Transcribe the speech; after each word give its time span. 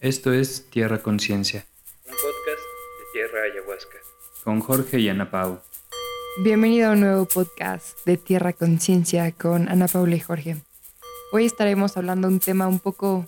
Esto 0.00 0.32
es 0.32 0.68
Tierra 0.70 1.02
Conciencia, 1.02 1.64
un 2.04 2.12
podcast 2.12 2.26
de 2.26 3.04
Tierra 3.12 3.42
Ayahuasca. 3.44 3.98
con 4.44 4.60
Jorge 4.60 5.00
y 5.00 5.08
Ana 5.08 5.30
Pau. 5.30 5.60
Bienvenido 6.44 6.90
a 6.90 6.92
un 6.92 7.00
nuevo 7.00 7.24
podcast 7.24 8.04
de 8.04 8.16
Tierra 8.18 8.52
Conciencia 8.52 9.32
con 9.32 9.68
Ana 9.68 9.88
Paula 9.88 10.16
y 10.16 10.20
Jorge. 10.20 10.56
Hoy 11.32 11.46
estaremos 11.46 11.96
hablando 11.96 12.28
de 12.28 12.34
un 12.34 12.40
tema 12.40 12.66
un 12.66 12.78
poco 12.78 13.26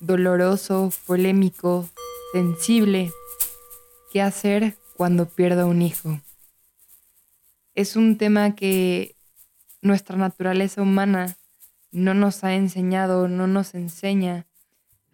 doloroso, 0.00 0.90
polémico, 1.06 1.88
sensible. 2.32 3.12
¿Qué 4.10 4.22
hacer 4.22 4.76
cuando 4.96 5.26
pierdo 5.26 5.66
un 5.66 5.82
hijo? 5.82 6.20
Es 7.74 7.96
un 7.96 8.16
tema 8.16 8.54
que 8.56 9.16
nuestra 9.82 10.16
naturaleza 10.16 10.80
humana 10.80 11.36
no 11.92 12.14
nos 12.14 12.42
ha 12.42 12.54
enseñado, 12.54 13.28
no 13.28 13.46
nos 13.46 13.74
enseña 13.74 14.46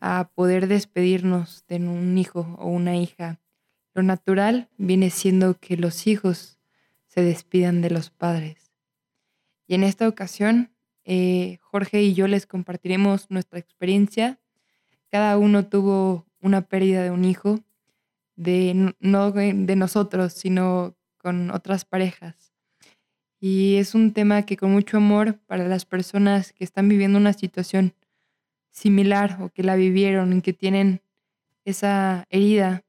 a 0.01 0.31
poder 0.35 0.67
despedirnos 0.67 1.65
de 1.69 1.77
un 1.77 2.17
hijo 2.19 2.57
o 2.59 2.69
una 2.69 2.97
hija. 2.97 3.39
Lo 3.95 4.03
natural 4.03 4.69
viene 4.79 5.11
siendo 5.11 5.59
que 5.59 5.77
los 5.77 6.07
hijos 6.07 6.59
se 7.07 7.23
despidan 7.23 7.83
de 7.83 7.91
los 7.91 8.11
padres. 8.11 8.73
Y 9.67 9.75
en 9.75 9.85
esta 9.85 10.09
ocasión, 10.09 10.73
eh, 11.05 11.59
Jorge 11.61 12.03
y 12.03 12.15
yo 12.15 12.27
les 12.27 12.47
compartiremos 12.47 13.31
nuestra 13.31 13.59
experiencia. 13.59 14.41
Cada 15.11 15.39
uno 15.39 15.67
tuvo 15.67 16.27
una 16.41 16.63
pérdida 16.63 17.03
de 17.03 17.11
un 17.11 17.25
hijo, 17.25 17.61
de, 18.37 18.95
no 19.01 19.33
de 19.33 19.77
nosotros, 19.77 20.33
sino 20.33 20.95
con 21.19 21.51
otras 21.51 21.85
parejas. 21.85 22.53
Y 23.39 23.77
es 23.77 23.95
un 23.95 24.13
tema 24.13 24.43
que 24.43 24.57
con 24.57 24.73
mucho 24.73 24.99
amor 24.99 25.39
para 25.47 25.67
las 25.67 25.85
personas 25.85 26.53
que 26.53 26.65
están 26.65 26.89
viviendo 26.89 27.19
una 27.19 27.33
situación 27.33 27.95
similar 28.71 29.39
o 29.41 29.51
que 29.51 29.63
la 29.63 29.77
vivieron 29.77 30.33
y 30.33 30.43
que 30.43 30.53
tienen 30.53 31.03
esa 31.65 32.25
herida, 32.31 32.85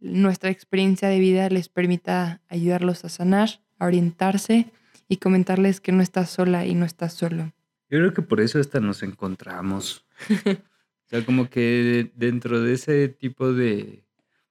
nuestra 0.00 0.50
experiencia 0.50 1.08
de 1.08 1.18
vida 1.18 1.48
les 1.48 1.68
permita 1.68 2.42
ayudarlos 2.48 3.04
a 3.04 3.08
sanar, 3.08 3.62
a 3.78 3.86
orientarse 3.86 4.70
y 5.08 5.16
comentarles 5.18 5.80
que 5.80 5.92
no 5.92 6.02
estás 6.02 6.30
sola 6.30 6.66
y 6.66 6.74
no 6.74 6.84
estás 6.84 7.14
solo. 7.14 7.52
Yo 7.88 7.98
creo 7.98 8.14
que 8.14 8.22
por 8.22 8.40
eso 8.40 8.58
hasta 8.58 8.80
nos 8.80 9.02
encontramos. 9.02 10.04
o 10.46 11.08
sea, 11.08 11.24
como 11.24 11.48
que 11.48 12.10
dentro 12.16 12.60
de 12.60 12.74
ese 12.74 13.08
tipo 13.08 13.52
de... 13.52 14.04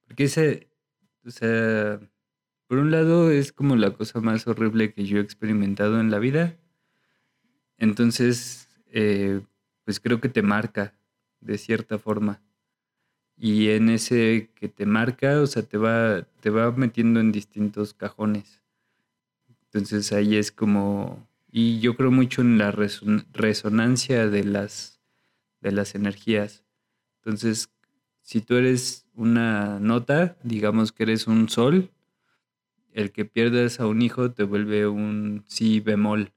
Porque 0.08 0.26
ese, 0.26 0.70
o 1.26 1.32
sea, 1.32 2.00
por 2.67 2.78
un 2.78 2.92
lado 2.92 3.32
es 3.32 3.52
como 3.52 3.76
la 3.76 3.92
cosa 3.92 4.22
más 4.22 4.48
horrible 4.48 4.94
que 4.94 5.06
yo 5.06 5.17
he 5.17 5.22
experimentado 5.22 6.00
en 6.00 6.12
la 6.12 6.20
vida. 6.20 6.56
Entonces, 7.78 8.70
eh, 8.88 9.42
pues 9.86 10.00
creo 10.00 10.22
que 10.22 10.30
te 10.30 10.42
marca 10.42 10.94
de 11.42 11.58
cierta 11.58 12.00
forma. 12.00 12.42
Y 13.38 13.70
en 13.70 13.89
ese 13.89 14.52
que 14.56 14.70
te 14.70 14.86
marca, 14.88 15.42
o 15.42 15.48
sea, 15.48 15.64
te 15.64 15.78
va, 15.78 16.23
te 16.42 16.50
va 16.50 16.72
metiendo 16.72 17.20
en 17.20 17.31
distintos 17.31 17.94
cajones. 17.94 18.64
Entonces 19.66 20.11
ahí 20.14 20.36
es 20.38 20.52
como, 20.52 21.28
y 21.52 21.80
yo 21.80 21.95
creo 21.95 22.11
mucho 22.11 22.42
en 22.42 22.58
la 22.58 22.72
reson- 22.72 23.26
resonancia 23.34 24.28
de 24.30 24.44
las, 24.44 25.00
de 25.61 25.72
las 25.72 25.95
energías. 25.95 26.64
Entonces, 27.23 27.70
si 28.22 28.42
tú 28.42 28.56
eres 28.56 29.08
una 29.16 29.80
nota, 29.80 30.38
digamos 30.44 30.92
que 30.92 31.04
eres 31.04 31.28
un 31.28 31.50
sol, 31.50 31.92
el 32.94 33.11
que 33.11 33.26
pierdas 33.26 33.81
a 33.81 33.88
un 33.88 34.02
hijo 34.02 34.31
te 34.31 34.44
vuelve 34.44 34.88
un 34.88 35.44
si 35.48 35.81
bemol, 35.81 36.31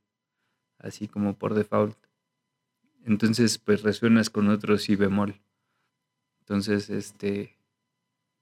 así 0.78 1.08
como 1.08 1.39
por 1.39 1.55
default. 1.55 1.97
Entonces, 3.06 3.58
pues 3.58 3.82
resuenas 3.82 4.28
con 4.30 4.48
otro 4.48 4.76
si 4.78 4.96
bemol. 4.96 5.40
Entonces, 6.40 6.90
este, 6.90 7.56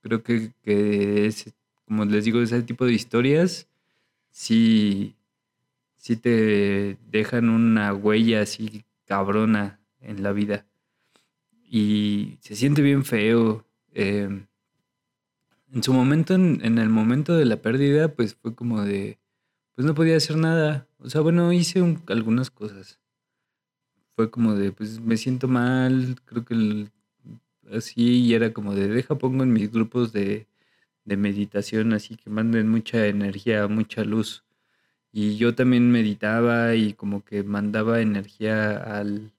creo 0.01 0.23
que, 0.23 0.53
que 0.63 1.27
es, 1.27 1.55
como 1.85 2.05
les 2.07 2.25
digo, 2.25 2.41
ese 2.41 2.63
tipo 2.63 2.87
de 2.87 2.95
historias 2.95 3.69
sí, 4.31 5.17
sí 5.97 6.17
te 6.17 6.99
dejan 7.11 7.51
una 7.51 7.93
huella 7.95 8.43
así 8.43 8.85
cabrona 9.07 9.81
en 10.01 10.23
la 10.23 10.33
vida. 10.33 10.67
Y 11.65 12.39
se 12.41 12.57
siente 12.57 12.83
bien 12.83 13.05
feo. 13.05 13.67
eh, 13.93 14.47
en 15.73 15.83
su 15.83 15.93
momento, 15.93 16.35
en, 16.35 16.79
el 16.79 16.89
momento 16.89 17.35
de 17.37 17.45
la 17.45 17.61
pérdida, 17.61 18.09
pues 18.15 18.35
fue 18.35 18.55
como 18.55 18.83
de, 18.83 19.19
pues 19.75 19.87
no 19.87 19.95
podía 19.95 20.17
hacer 20.17 20.37
nada. 20.37 20.87
O 20.99 21.11
sea, 21.11 21.21
bueno, 21.21 21.53
hice 21.53 21.83
un- 21.83 22.03
algunas 22.07 22.51
cosas. 22.51 23.01
Fue 24.17 24.31
como 24.31 24.55
de, 24.55 24.73
pues 24.73 25.01
me 25.01 25.17
siento 25.17 25.49
mal, 25.49 26.17
creo 26.25 26.45
que 26.45 26.89
así, 27.73 28.21
y 28.27 28.35
era 28.35 28.53
como 28.53 28.75
de, 28.75 28.89
deja, 28.89 29.17
pongo 29.19 29.43
en 29.45 29.53
mis 29.53 29.71
grupos 29.73 30.13
de, 30.13 30.47
de 31.05 31.17
meditación, 31.17 31.93
así 31.95 32.17
que 32.17 32.31
manden 32.31 32.69
mucha 32.71 33.07
energía, 33.09 33.69
mucha 33.69 34.05
luz. 34.05 34.45
Y 35.13 35.37
yo 35.39 35.55
también 35.55 35.91
meditaba 35.93 36.75
y 36.77 36.95
como 36.95 37.25
que 37.25 37.43
mandaba 37.45 38.01
energía 38.03 38.77
al, 39.01 39.33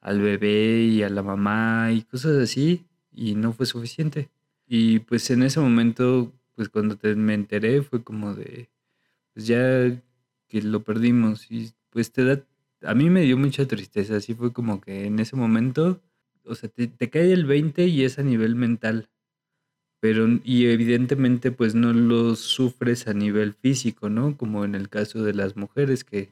al 0.00 0.20
bebé 0.20 0.82
y 0.84 1.02
a 1.02 1.08
la 1.10 1.22
mamá 1.22 1.92
y 1.92 2.02
cosas 2.02 2.36
así, 2.38 2.86
y 3.12 3.34
no 3.34 3.52
fue 3.52 3.66
suficiente. 3.66 4.30
Y 4.66 5.00
pues 5.00 5.30
en 5.30 5.42
ese 5.44 5.60
momento, 5.60 6.32
pues 6.56 6.68
cuando 6.68 6.96
te- 6.96 7.14
me 7.16 7.34
enteré 7.34 7.82
fue 7.82 8.04
como 8.04 8.34
de, 8.34 8.70
pues 9.34 9.46
ya 9.46 9.58
que 10.48 10.62
lo 10.62 10.82
perdimos 10.84 11.50
y 11.50 11.72
pues 11.90 12.12
te 12.12 12.24
da, 12.24 12.42
a 12.82 12.94
mí 12.94 13.10
me 13.10 13.22
dio 13.22 13.36
mucha 13.36 13.66
tristeza, 13.66 14.16
así 14.16 14.34
fue 14.34 14.52
como 14.52 14.80
que 14.80 15.06
en 15.06 15.18
ese 15.18 15.36
momento, 15.36 16.02
o 16.44 16.54
sea, 16.54 16.68
te, 16.70 17.10
cae 17.10 17.32
el 17.32 17.46
20 17.46 17.86
y 17.86 18.04
es 18.04 18.18
a 18.18 18.22
nivel 18.22 18.54
mental, 18.56 19.10
pero 20.00 20.26
y 20.44 20.66
evidentemente 20.66 21.52
pues 21.52 21.74
no 21.74 21.92
lo 21.92 22.36
sufres 22.36 23.08
a 23.08 23.14
nivel 23.14 23.54
físico, 23.54 24.08
¿no? 24.10 24.36
Como 24.36 24.64
en 24.64 24.74
el 24.74 24.88
caso 24.88 25.22
de 25.24 25.34
las 25.34 25.56
mujeres 25.56 26.04
que, 26.04 26.30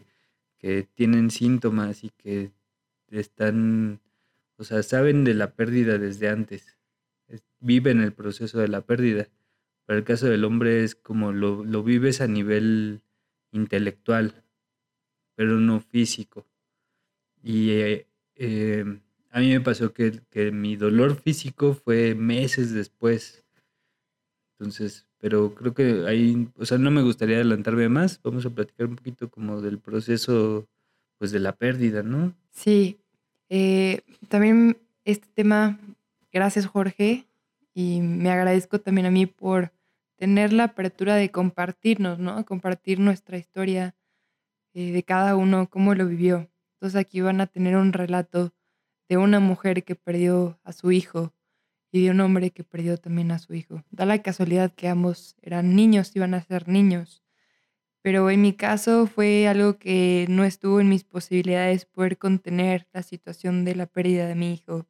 que 0.58 0.84
tienen 0.94 1.30
síntomas 1.30 2.04
y 2.04 2.10
que 2.10 2.52
están, 3.10 4.00
o 4.58 4.64
sea, 4.64 4.82
saben 4.82 5.24
de 5.24 5.34
la 5.34 5.54
pérdida 5.54 5.98
desde 5.98 6.28
antes, 6.28 6.78
es- 7.28 7.44
viven 7.60 8.00
el 8.00 8.12
proceso 8.12 8.58
de 8.60 8.68
la 8.68 8.82
pérdida. 8.82 9.28
Pero 9.86 9.98
el 9.98 10.04
caso 10.04 10.26
del 10.28 10.44
hombre 10.44 10.84
es 10.84 10.94
como 10.94 11.32
lo, 11.32 11.64
lo 11.64 11.82
vives 11.82 12.20
a 12.20 12.26
nivel 12.28 13.02
intelectual, 13.52 14.43
pero 15.34 15.58
no 15.58 15.80
físico. 15.80 16.46
Y 17.42 17.70
eh, 17.70 18.06
eh, 18.36 18.84
a 19.30 19.40
mí 19.40 19.50
me 19.50 19.60
pasó 19.60 19.92
que, 19.92 20.20
que 20.30 20.50
mi 20.50 20.76
dolor 20.76 21.16
físico 21.16 21.74
fue 21.74 22.14
meses 22.14 22.72
después. 22.72 23.44
Entonces, 24.52 25.06
pero 25.18 25.54
creo 25.54 25.74
que 25.74 26.04
ahí, 26.06 26.48
o 26.58 26.64
sea, 26.64 26.78
no 26.78 26.90
me 26.90 27.02
gustaría 27.02 27.36
adelantarme 27.36 27.88
más. 27.88 28.20
Vamos 28.22 28.46
a 28.46 28.50
platicar 28.50 28.86
un 28.86 28.96
poquito 28.96 29.30
como 29.30 29.60
del 29.60 29.78
proceso, 29.78 30.66
pues 31.18 31.32
de 31.32 31.40
la 31.40 31.52
pérdida, 31.56 32.02
¿no? 32.02 32.34
Sí, 32.50 32.98
eh, 33.48 34.02
también 34.28 34.78
este 35.04 35.26
tema, 35.34 35.78
gracias 36.32 36.66
Jorge, 36.66 37.26
y 37.74 38.00
me 38.00 38.30
agradezco 38.30 38.80
también 38.80 39.06
a 39.06 39.10
mí 39.10 39.26
por 39.26 39.72
tener 40.16 40.52
la 40.52 40.64
apertura 40.64 41.16
de 41.16 41.30
compartirnos, 41.30 42.18
¿no? 42.18 42.44
Compartir 42.44 43.00
nuestra 43.00 43.36
historia 43.36 43.94
eh, 44.74 44.92
de 44.92 45.02
cada 45.02 45.36
uno, 45.36 45.70
cómo 45.70 45.94
lo 45.94 46.06
vivió. 46.06 46.50
Entonces 46.74 47.00
aquí 47.00 47.20
van 47.20 47.40
a 47.40 47.46
tener 47.46 47.76
un 47.76 47.92
relato 47.92 48.52
de 49.08 49.16
una 49.16 49.40
mujer 49.40 49.84
que 49.84 49.94
perdió 49.94 50.58
a 50.64 50.72
su 50.72 50.92
hijo 50.92 51.32
y 51.92 52.04
de 52.04 52.10
un 52.10 52.20
hombre 52.20 52.50
que 52.50 52.64
perdió 52.64 52.98
también 52.98 53.30
a 53.30 53.38
su 53.38 53.54
hijo. 53.54 53.84
Da 53.90 54.04
la 54.04 54.20
casualidad 54.20 54.72
que 54.74 54.88
ambos 54.88 55.36
eran 55.42 55.76
niños, 55.76 56.14
iban 56.16 56.34
a 56.34 56.42
ser 56.42 56.68
niños. 56.68 57.22
Pero 58.02 58.28
en 58.30 58.42
mi 58.42 58.52
caso 58.52 59.06
fue 59.06 59.48
algo 59.48 59.78
que 59.78 60.26
no 60.28 60.44
estuvo 60.44 60.80
en 60.80 60.88
mis 60.88 61.04
posibilidades 61.04 61.86
poder 61.86 62.18
contener 62.18 62.86
la 62.92 63.02
situación 63.02 63.64
de 63.64 63.76
la 63.76 63.86
pérdida 63.86 64.26
de 64.26 64.34
mi 64.34 64.52
hijo. 64.52 64.86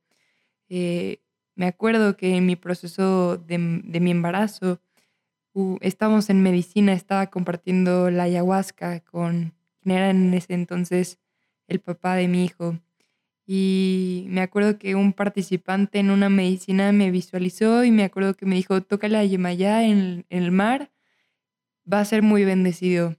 Eh, 0.69 1.21
me 1.55 1.67
acuerdo 1.67 2.17
que 2.17 2.37
en 2.37 2.47
mi 2.47 2.57
proceso 2.57 3.37
de, 3.37 3.83
de 3.85 4.01
mi 4.01 4.11
embarazo, 4.11 4.81
uh, 5.53 5.77
estábamos 5.81 6.31
en 6.31 6.43
medicina, 6.43 6.93
estaba 6.93 7.29
compartiendo 7.29 8.11
la 8.11 8.25
ayahuasca 8.25 9.01
con 9.01 9.55
era 9.93 10.11
en 10.11 10.33
ese 10.35 10.55
entonces 10.55 11.19
el 11.69 11.81
papá 11.81 12.17
de 12.17 12.29
mi 12.29 12.45
hijo. 12.45 12.79
Y 13.47 14.27
me 14.29 14.41
acuerdo 14.41 14.79
que 14.79 14.95
un 14.95 15.13
participante 15.13 15.99
en 15.99 16.11
una 16.11 16.31
medicina 16.31 16.93
me 16.93 17.11
visualizó 17.11 17.85
y 17.85 17.91
me 17.91 18.05
acuerdo 18.05 18.35
que 18.35 18.47
me 18.47 18.57
dijo, 18.57 18.81
tócale 18.83 19.19
a 19.19 19.25
Yemayá 19.25 19.85
en, 19.85 20.25
en 20.31 20.43
el 20.43 20.51
mar, 20.51 20.91
va 21.91 22.01
a 22.01 22.05
ser 22.05 22.23
muy 22.23 22.45
bendecido. 22.45 23.17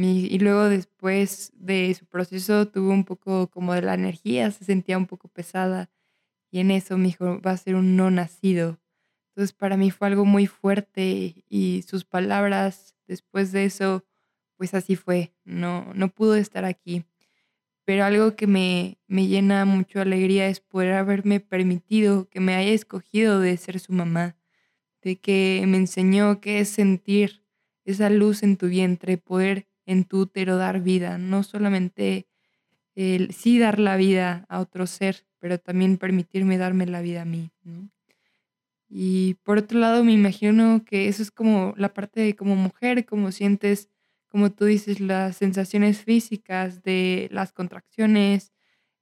Y 0.00 0.38
luego 0.38 0.68
después 0.68 1.52
de 1.56 1.92
su 1.94 2.06
proceso 2.06 2.68
tuvo 2.68 2.90
un 2.90 3.04
poco 3.04 3.48
como 3.48 3.74
de 3.74 3.82
la 3.82 3.94
energía, 3.94 4.48
se 4.52 4.64
sentía 4.64 4.96
un 4.96 5.06
poco 5.06 5.26
pesada. 5.26 5.90
Y 6.52 6.60
en 6.60 6.70
eso 6.70 6.96
me 6.96 7.06
dijo, 7.06 7.40
va 7.40 7.50
a 7.50 7.56
ser 7.56 7.74
un 7.74 7.96
no 7.96 8.08
nacido. 8.08 8.78
Entonces 9.30 9.52
para 9.52 9.76
mí 9.76 9.90
fue 9.90 10.06
algo 10.06 10.24
muy 10.24 10.46
fuerte 10.46 11.44
y 11.48 11.82
sus 11.82 12.04
palabras 12.04 12.94
después 13.08 13.50
de 13.50 13.64
eso, 13.64 14.04
pues 14.58 14.74
así 14.74 14.96
fue. 14.96 15.32
No, 15.46 15.92
no 15.94 16.10
pudo 16.10 16.36
estar 16.36 16.66
aquí. 16.66 17.06
pero 17.84 18.04
algo 18.04 18.36
que 18.36 18.46
me, 18.46 18.98
me 19.08 19.26
llena 19.28 19.64
mucho 19.64 20.00
alegría 20.00 20.48
es 20.48 20.60
poder 20.60 20.92
haberme 20.94 21.40
permitido, 21.40 22.28
que 22.28 22.40
me 22.40 22.54
haya 22.54 22.72
escogido 22.72 23.40
de 23.40 23.56
ser 23.56 23.80
su 23.80 23.92
mamá, 23.94 24.36
de 25.02 25.16
que 25.16 25.64
me 25.66 25.78
enseñó 25.78 26.40
qué 26.40 26.60
es 26.60 26.68
sentir 26.70 27.42
esa 27.84 28.10
luz 28.10 28.42
en 28.42 28.56
tu 28.58 28.68
vientre, 28.68 29.18
poder 29.18 29.68
en 29.86 30.04
tu 30.04 30.20
útero 30.22 30.56
dar 30.58 30.82
vida, 30.82 31.18
no 31.18 31.42
solamente 31.42 32.26
el 32.94 33.32
sí 33.34 33.58
dar 33.58 33.78
la 33.80 33.96
vida 33.96 34.46
a 34.50 34.60
otro 34.60 34.86
ser, 34.86 35.26
pero 35.40 35.58
también 35.58 35.98
permitirme 35.98 36.58
darme 36.58 36.86
la 36.86 37.00
vida 37.02 37.22
a 37.22 37.26
mí. 37.26 37.50
Y 38.90 39.34
por 39.44 39.58
otro 39.58 39.78
lado, 39.78 40.04
me 40.04 40.12
imagino 40.12 40.84
que 40.84 41.08
eso 41.08 41.22
es 41.22 41.30
como 41.30 41.74
la 41.76 41.92
parte 41.92 42.20
de 42.20 42.34
como 42.36 42.56
mujer, 42.56 43.04
como 43.04 43.32
sientes, 43.32 43.88
como 44.28 44.50
tú 44.52 44.66
dices, 44.66 45.00
las 45.00 45.36
sensaciones 45.36 46.02
físicas 46.02 46.82
de 46.82 47.28
las 47.32 47.52
contracciones, 47.52 48.52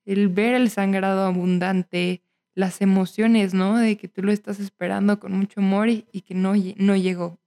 el 0.04 0.28
ver 0.28 0.54
el 0.54 0.70
sangrado 0.70 1.26
abundante, 1.26 2.22
las 2.54 2.80
emociones, 2.80 3.52
¿no? 3.52 3.76
De 3.76 3.96
que 3.96 4.08
tú 4.08 4.22
lo 4.22 4.32
estás 4.32 4.60
esperando 4.60 5.20
con 5.20 5.32
mucho 5.32 5.60
amor 5.60 5.88
y, 5.90 6.02
que 6.02 6.34
no, 6.34 6.54
no 6.76 6.96
llegó. 6.96 7.38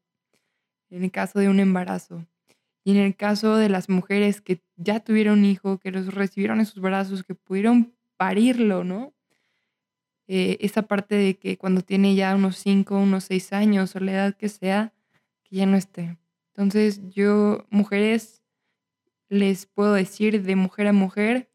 En 0.90 1.04
el 1.04 1.12
caso 1.12 1.40
de 1.40 1.50
un 1.50 1.60
embarazo. 1.60 2.26
Y 2.84 2.92
en 2.92 2.98
el 2.98 3.16
caso 3.16 3.56
de 3.56 3.70
las 3.70 3.90
mujeres 3.90 4.40
que 4.40 4.62
ya 4.76 5.00
tuvieron 5.00 5.46
hijo, 5.46 5.80
que 5.80 5.92
los 5.92 6.14
recibieron 6.14 6.60
en 6.60 6.66
sus 6.66 6.82
brazos, 6.82 7.24
que 7.24 7.36
pudieron 7.36 7.96
parirlo, 8.18 8.84
¿no? 8.84 9.14
Eh, 10.28 10.58
esa 10.62 10.84
parte 10.84 11.16
de 11.16 11.40
que 11.40 11.58
cuando 11.58 11.82
tiene 11.82 12.14
ya 12.14 12.36
unos 12.36 12.58
5, 12.58 12.96
unos 13.00 13.24
6 13.24 13.52
años 13.52 13.96
o 13.96 14.00
la 14.00 14.12
edad 14.12 14.38
que 14.38 14.48
sea, 14.48 14.94
que 15.44 15.56
ya 15.56 15.66
no 15.66 15.76
esté. 15.76 16.19
Entonces 16.60 17.00
yo, 17.12 17.66
mujeres, 17.70 18.44
les 19.30 19.66
puedo 19.66 19.94
decir 19.94 20.44
de 20.44 20.58
mujer 20.58 20.88
a 20.88 20.92
mujer, 20.92 21.50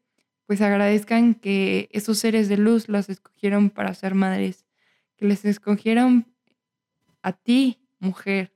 pues 0.47 0.61
agradezcan 0.61 1.35
que 1.35 1.89
esos 1.91 2.17
seres 2.17 2.49
de 2.49 2.57
luz 2.57 2.89
los 2.89 3.07
escogieron 3.07 3.69
para 3.69 3.93
ser 3.93 4.15
madres, 4.15 4.65
que 5.15 5.27
les 5.27 5.45
escogieron 5.45 6.25
a 7.21 7.33
ti, 7.33 7.77
mujer, 7.99 8.51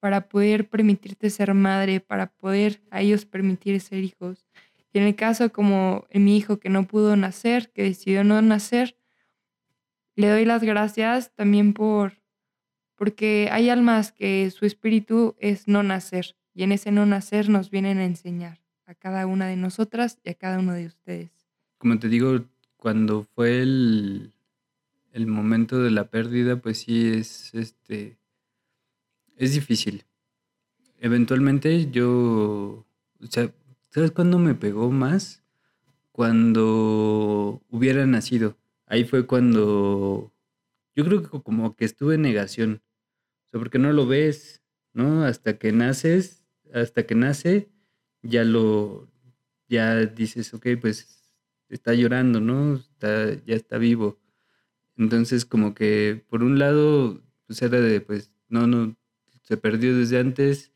para 0.00 0.28
poder 0.28 0.68
permitirte 0.68 1.30
ser 1.30 1.54
madre, 1.54 2.00
para 2.00 2.32
poder 2.32 2.82
a 2.90 3.00
ellos 3.00 3.24
permitir 3.24 3.80
ser 3.80 4.02
hijos. 4.02 4.48
Y 4.92 4.98
en 4.98 5.04
el 5.04 5.14
caso 5.14 5.52
como 5.52 6.06
en 6.10 6.24
mi 6.24 6.36
hijo 6.36 6.58
que 6.58 6.70
no 6.70 6.88
pudo 6.88 7.14
nacer, 7.14 7.70
que 7.70 7.84
decidió 7.84 8.24
no 8.24 8.42
nacer, 8.42 8.96
le 10.16 10.28
doy 10.28 10.44
las 10.44 10.64
gracias 10.64 11.32
también 11.36 11.72
por 11.72 12.17
porque 12.98 13.48
hay 13.52 13.70
almas 13.70 14.10
que 14.12 14.50
su 14.50 14.66
espíritu 14.66 15.36
es 15.38 15.68
no 15.68 15.82
nacer 15.84 16.36
y 16.52 16.64
en 16.64 16.72
ese 16.72 16.90
no 16.90 17.06
nacer 17.06 17.48
nos 17.48 17.70
vienen 17.70 17.98
a 17.98 18.04
enseñar 18.04 18.60
a 18.86 18.94
cada 18.94 19.26
una 19.26 19.46
de 19.46 19.56
nosotras 19.56 20.18
y 20.24 20.30
a 20.30 20.34
cada 20.34 20.58
uno 20.58 20.72
de 20.72 20.86
ustedes. 20.86 21.30
Como 21.78 21.98
te 22.00 22.08
digo, 22.08 22.44
cuando 22.76 23.22
fue 23.22 23.62
el, 23.62 24.32
el 25.12 25.26
momento 25.28 25.80
de 25.80 25.92
la 25.92 26.10
pérdida, 26.10 26.56
pues 26.56 26.80
sí 26.80 27.06
es 27.06 27.54
este 27.54 28.18
es 29.36 29.54
difícil. 29.54 30.04
Eventualmente 30.98 31.88
yo, 31.92 32.84
o 33.20 33.26
sea, 33.30 33.52
¿sabes 33.90 34.10
cuándo 34.10 34.40
me 34.40 34.56
pegó 34.56 34.90
más? 34.90 35.44
Cuando 36.10 37.62
hubiera 37.70 38.04
nacido. 38.06 38.58
Ahí 38.86 39.04
fue 39.04 39.24
cuando 39.26 40.32
yo 40.96 41.04
creo 41.04 41.22
que 41.22 41.40
como 41.40 41.76
que 41.76 41.84
estuve 41.84 42.16
en 42.16 42.22
negación. 42.22 42.82
O 43.52 43.58
porque 43.58 43.78
no 43.78 43.92
lo 43.92 44.06
ves, 44.06 44.62
¿no? 44.92 45.24
Hasta 45.24 45.58
que 45.58 45.72
naces, 45.72 46.44
hasta 46.72 47.06
que 47.06 47.14
nace, 47.14 47.70
ya 48.22 48.44
lo, 48.44 49.08
ya 49.68 49.96
dices, 50.06 50.52
ok, 50.54 50.66
pues 50.80 51.22
está 51.68 51.94
llorando, 51.94 52.40
¿no? 52.40 52.76
Está, 52.76 53.34
ya 53.44 53.54
está 53.54 53.78
vivo. 53.78 54.18
Entonces, 54.96 55.44
como 55.44 55.74
que 55.74 56.24
por 56.28 56.42
un 56.42 56.58
lado, 56.58 57.22
pues 57.46 57.62
era 57.62 57.80
de, 57.80 58.00
pues, 58.00 58.32
no, 58.48 58.66
no, 58.66 58.96
se 59.42 59.56
perdió 59.56 59.96
desde 59.96 60.18
antes. 60.18 60.72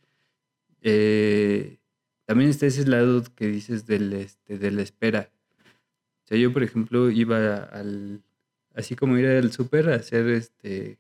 Eh, 0.81 1.79
también 2.25 2.51
está 2.51 2.67
ese 2.67 2.87
lado 2.87 3.23
que 3.35 3.49
dices 3.49 3.87
del, 3.87 4.13
este, 4.15 4.59
de 4.59 4.71
la 4.71 4.83
espera. 4.83 5.31
O 6.25 6.29
sea, 6.29 6.39
yo, 6.39 6.53
por 6.53 6.63
ejemplo, 6.63 7.11
iba 7.11 7.57
al, 7.65 8.23
así 8.75 8.97
como 8.97 9.19
ir 9.19 9.27
al 9.27 9.53
súper 9.53 9.89
a 9.91 9.97
hacer 9.97 10.29
este, 10.29 10.99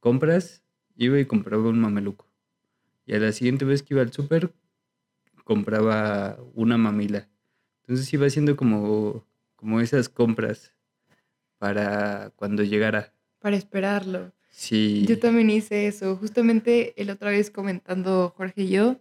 compras, 0.00 0.62
iba 0.96 1.18
y 1.18 1.24
compraba 1.24 1.68
un 1.68 1.80
mameluco. 1.80 2.26
Y 3.06 3.14
a 3.14 3.18
la 3.18 3.32
siguiente 3.32 3.64
vez 3.64 3.82
que 3.82 3.94
iba 3.94 4.02
al 4.02 4.12
súper, 4.12 4.52
compraba 5.44 6.38
una 6.54 6.78
mamila. 6.78 7.28
Entonces 7.82 8.12
iba 8.12 8.26
haciendo 8.26 8.56
como, 8.56 9.26
como 9.56 9.80
esas 9.80 10.08
compras 10.08 10.72
para 11.58 12.30
cuando 12.36 12.62
llegara. 12.62 13.12
Para 13.40 13.56
esperarlo. 13.56 14.32
Sí. 14.50 15.04
Yo 15.06 15.18
también 15.18 15.50
hice 15.50 15.86
eso. 15.86 16.16
Justamente 16.16 16.94
el 17.00 17.10
otra 17.10 17.30
vez 17.30 17.50
comentando 17.50 18.32
Jorge 18.36 18.62
y 18.62 18.68
yo, 18.70 19.00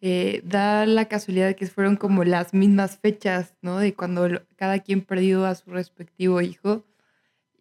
eh, 0.00 0.42
da 0.44 0.84
la 0.86 1.06
casualidad 1.06 1.54
que 1.54 1.66
fueron 1.66 1.96
como 1.96 2.24
las 2.24 2.54
mismas 2.54 2.98
fechas, 2.98 3.54
¿no? 3.62 3.78
De 3.78 3.94
cuando 3.94 4.28
cada 4.56 4.80
quien 4.80 5.00
perdió 5.02 5.46
a 5.46 5.54
su 5.54 5.70
respectivo 5.70 6.40
hijo. 6.40 6.84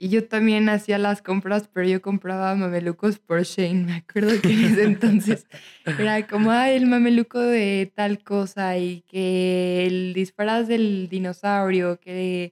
Y 0.04 0.10
yo 0.10 0.28
también 0.28 0.68
hacía 0.68 0.98
las 0.98 1.22
compras, 1.22 1.70
pero 1.72 1.88
yo 1.88 2.02
compraba 2.02 2.56
mamelucos 2.56 3.20
por 3.20 3.44
Shane. 3.44 3.84
Me 3.84 3.94
acuerdo 3.98 4.32
que 4.42 4.52
en 4.52 4.66
ese 4.66 4.84
entonces 4.84 5.46
era 5.86 6.26
como, 6.26 6.52
el 6.52 6.88
mameluco 6.88 7.40
de 7.40 7.94
tal 7.94 8.24
cosa 8.24 8.80
y 8.80 9.02
que 9.02 9.86
el 9.86 10.14
disfraz 10.16 10.68
del 10.68 11.08
dinosaurio, 11.08 12.00
que 12.00 12.52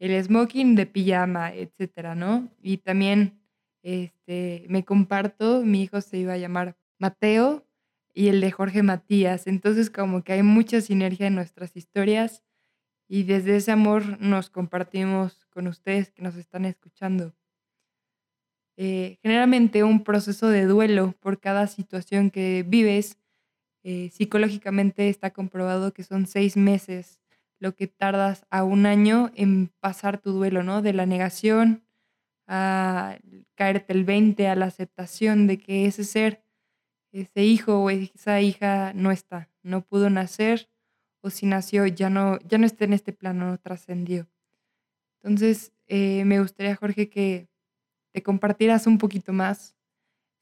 el 0.00 0.24
smoking 0.24 0.74
de 0.74 0.86
pijama, 0.86 1.54
etcétera, 1.54 2.16
¿no? 2.16 2.48
Y 2.60 2.78
también 2.78 3.38
este, 3.84 4.66
me 4.68 4.84
comparto, 4.84 5.62
mi 5.64 5.84
hijo 5.84 6.00
se 6.00 6.18
iba 6.18 6.32
a 6.32 6.38
llamar 6.38 6.76
Mateo 6.98 7.64
y 8.12 8.26
el 8.26 8.40
de 8.40 8.50
Jorge 8.50 8.82
Matías. 8.82 9.46
Entonces 9.46 9.88
como 9.88 10.24
que 10.24 10.32
hay 10.32 10.42
mucha 10.42 10.80
sinergia 10.80 11.28
en 11.28 11.36
nuestras 11.36 11.76
historias 11.76 12.42
y 13.06 13.22
desde 13.22 13.54
ese 13.54 13.70
amor 13.70 14.20
nos 14.20 14.50
compartimos 14.50 15.46
con 15.58 15.66
ustedes 15.66 16.12
que 16.12 16.22
nos 16.22 16.36
están 16.36 16.64
escuchando. 16.66 17.34
Eh, 18.76 19.18
generalmente 19.22 19.82
un 19.82 20.04
proceso 20.04 20.46
de 20.46 20.66
duelo 20.66 21.16
por 21.18 21.40
cada 21.40 21.66
situación 21.66 22.30
que 22.30 22.64
vives, 22.64 23.18
eh, 23.82 24.08
psicológicamente 24.12 25.08
está 25.08 25.32
comprobado 25.32 25.92
que 25.92 26.04
son 26.04 26.28
seis 26.28 26.56
meses 26.56 27.18
lo 27.58 27.74
que 27.74 27.88
tardas 27.88 28.46
a 28.50 28.62
un 28.62 28.86
año 28.86 29.32
en 29.34 29.72
pasar 29.80 30.18
tu 30.18 30.30
duelo, 30.30 30.62
¿no? 30.62 30.80
De 30.80 30.92
la 30.92 31.06
negación 31.06 31.82
a 32.46 33.18
caerte 33.56 33.92
el 33.94 34.04
20, 34.04 34.46
a 34.46 34.54
la 34.54 34.66
aceptación 34.66 35.48
de 35.48 35.58
que 35.58 35.86
ese 35.86 36.04
ser, 36.04 36.40
ese 37.10 37.42
hijo 37.42 37.82
o 37.82 37.90
esa 37.90 38.40
hija 38.40 38.92
no 38.94 39.10
está, 39.10 39.50
no 39.64 39.80
pudo 39.80 40.08
nacer 40.08 40.70
o 41.20 41.30
si 41.30 41.46
nació 41.46 41.84
ya 41.88 42.10
no, 42.10 42.38
ya 42.46 42.58
no 42.58 42.66
está 42.66 42.84
en 42.84 42.92
este 42.92 43.12
plano, 43.12 43.50
no 43.50 43.58
trascendió. 43.58 44.28
Entonces, 45.22 45.72
eh, 45.86 46.24
me 46.24 46.40
gustaría, 46.40 46.76
Jorge, 46.76 47.08
que 47.08 47.48
te 48.12 48.22
compartieras 48.22 48.86
un 48.86 48.98
poquito 48.98 49.32
más. 49.32 49.74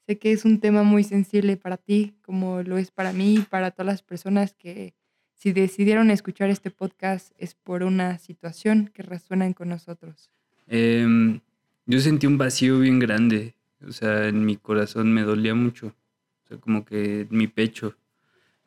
Sé 0.05 0.17
que 0.17 0.31
es 0.31 0.45
un 0.45 0.59
tema 0.59 0.83
muy 0.83 1.03
sensible 1.03 1.57
para 1.57 1.77
ti, 1.77 2.15
como 2.21 2.63
lo 2.63 2.77
es 2.77 2.91
para 2.91 3.11
mí 3.11 3.35
y 3.35 3.41
para 3.41 3.71
todas 3.71 3.87
las 3.87 4.01
personas 4.01 4.53
que 4.53 4.93
si 5.37 5.51
decidieron 5.51 6.09
escuchar 6.09 6.49
este 6.49 6.71
podcast 6.71 7.31
es 7.37 7.53
por 7.53 7.83
una 7.83 8.17
situación 8.17 8.89
que 8.93 9.03
resuenan 9.03 9.53
con 9.53 9.69
nosotros. 9.69 10.31
Em, 10.65 11.39
yo 11.85 11.99
sentí 11.99 12.25
un 12.25 12.37
vacío 12.39 12.79
bien 12.79 12.97
grande. 12.97 13.53
O 13.87 13.91
sea, 13.91 14.27
en 14.27 14.43
mi 14.45 14.57
corazón 14.57 15.13
me 15.13 15.21
dolía 15.21 15.53
mucho. 15.53 15.87
O 16.43 16.47
sea, 16.47 16.57
como 16.57 16.85
que 16.85 17.21
en 17.21 17.27
mi 17.29 17.47
pecho. 17.47 17.95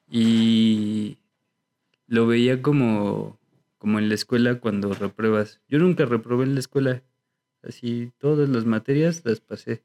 Y 0.09 1.19
lo 2.07 2.29
veía 2.29 2.63
como, 2.63 3.40
como 3.81 3.99
en 3.99 4.11
la 4.11 4.15
escuela 4.15 4.61
cuando 4.61 4.93
repruebas. 4.93 5.63
Yo 5.67 5.79
nunca 5.79 6.05
reprobé 6.05 6.45
en 6.45 6.53
la 6.55 6.61
escuela. 6.61 7.03
Así, 7.63 8.13
todas 8.19 8.47
las 8.51 8.67
materias 8.67 9.23
las 9.25 9.41
pasé. 9.41 9.83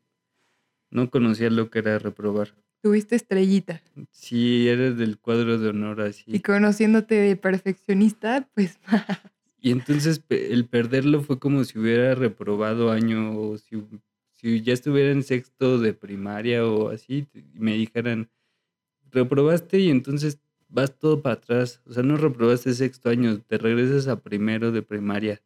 No 0.92 1.10
conocía 1.10 1.50
lo 1.50 1.70
que 1.70 1.80
era 1.80 1.98
reprobar. 1.98 2.54
Tuviste 2.82 3.16
estrellita 3.16 3.82
Sí, 4.12 4.68
era 4.68 4.92
del 4.92 5.18
cuadro 5.18 5.58
de 5.58 5.70
honor 5.70 6.02
así. 6.02 6.24
y 6.28 6.42
conociéndote 6.42 7.16
de 7.16 7.36
perfeccionista, 7.38 8.48
pues 8.54 8.78
Y 9.60 9.72
entonces 9.72 10.22
el 10.30 10.68
perderlo 10.68 11.22
fue 11.22 11.40
como 11.40 11.64
si 11.64 11.80
hubiera 11.80 12.14
reprobado 12.16 12.92
año 12.92 13.40
o 13.40 13.58
si, 13.58 13.82
si 14.34 14.62
ya 14.62 14.74
estuviera 14.74 15.12
en 15.12 15.24
sexto 15.24 15.80
de 15.80 15.94
primaria 15.94 16.68
o 16.68 16.90
así 16.90 17.28
y 17.34 17.60
me 17.60 17.74
dijeran, 17.76 18.30
reprobaste 19.12 19.80
y 19.80 19.90
entonces 19.90 20.40
vas 20.76 21.00
todo 21.00 21.22
para 21.22 21.36
atrás. 21.36 21.82
O 21.88 21.94
sea, 21.94 22.04
no 22.04 22.18
reprobaste 22.18 22.74
sexto 22.74 23.10
año, 23.10 23.40
te 23.40 23.58
regresas 23.58 24.08
a 24.08 24.20
primero 24.22 24.72
de 24.72 24.82
primaria. 24.82 25.42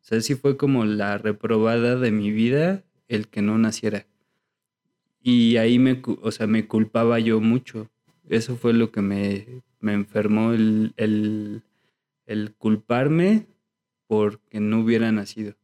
O 0.00 0.04
sea, 0.04 0.20
sí 0.20 0.34
fue 0.34 0.56
como 0.56 0.84
la 0.84 1.18
reprobada 1.18 1.94
de 1.96 2.10
mi 2.10 2.32
vida 2.32 2.82
el 3.06 3.28
que 3.28 3.42
no 3.42 3.58
naciera. 3.58 4.06
Y 5.22 5.58
ahí 5.58 5.78
me, 5.78 6.02
o 6.22 6.30
sea, 6.32 6.46
me 6.46 6.66
culpaba 6.66 7.20
yo 7.20 7.40
mucho. 7.40 7.88
Eso 8.28 8.56
fue 8.56 8.72
lo 8.72 8.90
que 8.90 9.02
me, 9.02 9.62
me 9.78 9.92
enfermó 9.92 10.52
el, 10.52 10.94
el, 10.96 11.62
el 12.26 12.54
culparme 12.54 13.46
porque 14.06 14.58
no 14.58 14.80
hubiera 14.80 15.12
nacido. 15.12 15.54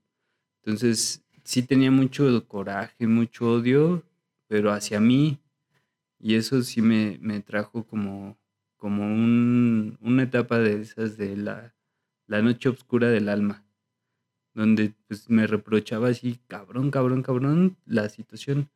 Entonces, 0.63 1.25
sí 1.45 1.63
tenía 1.63 1.91
mucho 1.91 2.47
coraje, 2.47 3.07
mucho 3.07 3.53
odio, 3.53 4.05
pero 4.49 4.71
hacia 4.71 5.01
mí. 5.01 5.39
Y 6.21 6.35
eso 6.35 6.63
sí 6.63 6.83
me, 6.83 7.19
me 7.21 7.41
trajo 7.41 7.85
como, 7.85 8.37
como 8.79 9.05
un- 9.05 9.99
una 10.03 10.25
etapa 10.25 10.59
de 10.61 10.83
esas 10.83 11.19
de 11.19 11.37
la, 11.37 11.75
la 12.29 12.43
noche 12.43 12.71
oscura 12.71 13.11
del 13.11 13.29
alma, 13.31 13.67
donde 14.55 14.95
pues 15.07 15.31
me 15.31 15.47
reprochaba 15.47 16.09
así, 16.09 16.41
cabrón, 16.49 16.91
cabrón, 16.91 17.23
cabrón, 17.23 17.77
la 17.87 18.09
situación. 18.09 18.69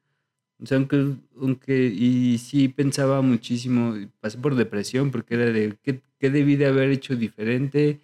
O 0.63 0.67
sea, 0.67 0.79
aunque, 0.79 1.17
aunque, 1.41 1.87
y 1.87 2.39
sí 2.39 2.69
pensaba 2.69 3.23
muchísimo, 3.23 3.95
pasé 4.21 4.39
por 4.39 4.55
depresión 4.57 5.11
porque 5.11 5.35
era 5.35 5.47
de, 5.47 5.79
¿qué, 5.83 6.03
qué 6.21 6.31
debí 6.31 6.57
de 6.57 6.67
haber 6.67 6.91
hecho 6.91 7.17
diferente? 7.17 8.01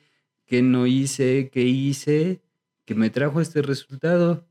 ¿Qué 0.46 0.62
no 0.62 0.86
hice? 0.86 1.50
¿Qué 1.52 1.62
hice? 1.64 2.40
Que 2.86 2.94
me 2.96 3.10
trajo 3.10 3.40
este 3.40 3.62
resultado. 3.62 4.46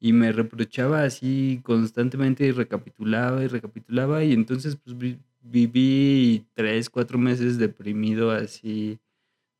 Y 0.00 0.12
me 0.12 0.32
reprochaba 0.32 1.04
así 1.04 1.60
constantemente 1.62 2.46
y 2.46 2.50
recapitulaba 2.52 3.42
y 3.44 3.48
recapitulaba. 3.48 4.24
Y 4.24 4.32
entonces 4.32 4.76
pues 4.76 4.96
viví 5.46 6.46
tres, 6.54 6.90
cuatro 6.90 7.18
meses 7.18 7.58
deprimido 7.58 8.30
así, 8.30 9.00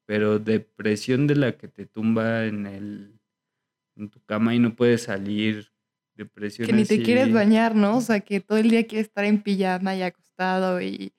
pero 0.06 0.38
depresión 0.38 1.26
de 1.26 1.36
la 1.36 1.56
que 1.56 1.68
te 1.68 1.86
tumba 1.86 2.46
en 2.46 2.66
el, 2.66 3.20
en 3.96 4.10
tu 4.10 4.20
cama 4.24 4.54
y 4.54 4.58
no 4.58 4.74
puedes 4.74 5.04
salir. 5.04 5.72
Depresión 6.14 6.66
Que 6.66 6.72
ni 6.72 6.84
te 6.84 7.02
quieres 7.02 7.30
bañar, 7.32 7.74
¿no? 7.74 7.98
O 7.98 8.00
sea, 8.00 8.20
que 8.20 8.40
todo 8.40 8.56
el 8.58 8.70
día 8.70 8.86
quieres 8.86 9.08
estar 9.08 9.24
en 9.24 9.42
pijama 9.42 9.94
y 9.94 10.02
acostado 10.02 10.80
y 10.80 11.12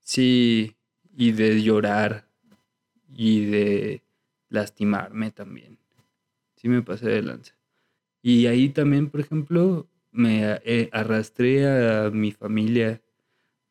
Sí, 0.00 0.76
y 1.16 1.32
de 1.32 1.62
llorar 1.62 2.28
y 3.08 3.46
de 3.46 4.02
lastimarme 4.50 5.30
también. 5.30 5.78
Sí 6.56 6.68
me 6.68 6.82
pasé 6.82 7.08
de 7.08 7.22
lanza. 7.22 7.58
Y 8.22 8.46
ahí 8.46 8.68
también, 8.68 9.10
por 9.10 9.20
ejemplo, 9.20 9.88
me 10.10 10.60
eh, 10.64 10.90
arrastré 10.92 11.66
a 11.66 12.10
mi 12.10 12.32
familia. 12.32 13.02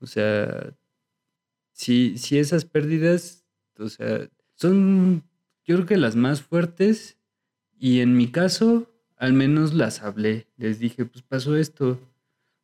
O 0.04 0.08
sea, 0.08 0.76
sí, 1.72 2.18
sí 2.18 2.38
esas 2.38 2.66
pérdidas, 2.66 3.46
o 3.80 3.90
sea, 3.90 4.30
son 4.56 5.24
yo 5.66 5.76
creo 5.76 5.86
que 5.88 5.98
las 5.98 6.16
más 6.18 6.42
fuertes 6.42 7.18
y 7.80 8.02
en 8.02 8.18
mi 8.18 8.28
caso, 8.32 8.92
al 9.16 9.34
menos 9.34 9.74
las 9.74 10.02
hablé. 10.04 10.48
Les 10.58 10.80
dije, 10.80 11.06
pues 11.06 11.24
pasó 11.24 11.56
esto, 11.56 12.00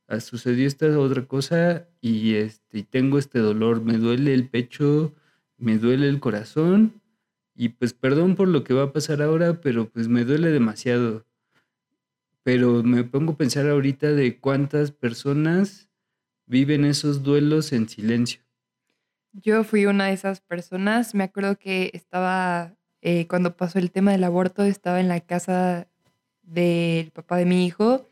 ah, 0.08 0.20
sucedió 0.20 0.68
esta 0.68 1.00
otra 1.00 1.26
cosa 1.26 1.88
y 2.02 2.36
este 2.36 2.80
y 2.80 2.84
tengo 2.84 3.18
este 3.18 3.40
dolor, 3.40 3.82
me 3.82 3.98
duele 3.98 4.34
el 4.34 4.50
pecho, 4.50 5.14
me 5.58 5.78
duele 5.78 6.10
el 6.10 6.20
corazón 6.20 7.02
y 7.56 7.70
pues 7.70 7.94
perdón 7.94 8.36
por 8.36 8.50
lo 8.50 8.64
que 8.64 8.74
va 8.74 8.84
a 8.84 8.94
pasar 8.94 9.22
ahora, 9.22 9.62
pero 9.62 9.90
pues 9.90 10.08
me 10.10 10.26
duele 10.26 10.50
demasiado. 10.50 11.26
Pero 12.44 12.84
me 12.84 13.04
pongo 13.04 13.34
a 13.34 13.38
pensar 13.38 13.70
ahorita 13.70 14.12
de 14.14 14.40
cuántas 14.40 14.92
personas 14.92 15.89
viven 16.50 16.84
esos 16.84 17.24
duelos 17.24 17.72
en 17.72 17.88
silencio. 17.88 18.42
yo 19.32 19.64
fui 19.64 19.86
una 19.86 20.08
de 20.08 20.14
esas 20.14 20.42
personas. 20.42 21.16
Me 21.16 21.24
acuerdo 21.24 21.58
que 21.58 21.92
estaba, 21.94 22.76
eh, 23.02 23.28
cuando 23.28 23.56
pasó 23.56 23.80
el 23.80 23.92
tema 23.92 24.12
del 24.12 24.24
aborto, 24.24 24.64
estaba 24.64 25.00
en 25.00 25.08
la 25.08 25.22
casa 25.22 25.88
del 26.42 27.12
papá 27.12 27.38
de 27.38 27.46
mi 27.46 27.66
hijo 27.66 28.08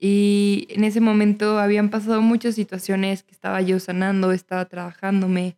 y 0.00 0.68
en 0.70 0.84
ese 0.84 1.00
momento 1.00 1.58
habían 1.58 1.90
pasado 1.90 2.22
muchas 2.22 2.54
situaciones 2.54 3.24
que 3.24 3.32
estaba 3.32 3.60
yo 3.62 3.80
sanando, 3.80 4.32
estaba 4.32 4.64
trabajándome 4.66 5.56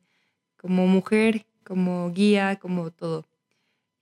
como 0.57 0.87
mujer, 0.87 1.47
como 1.65 2.11
guía, 2.13 2.57
como 2.57 2.91
todo. 2.91 3.27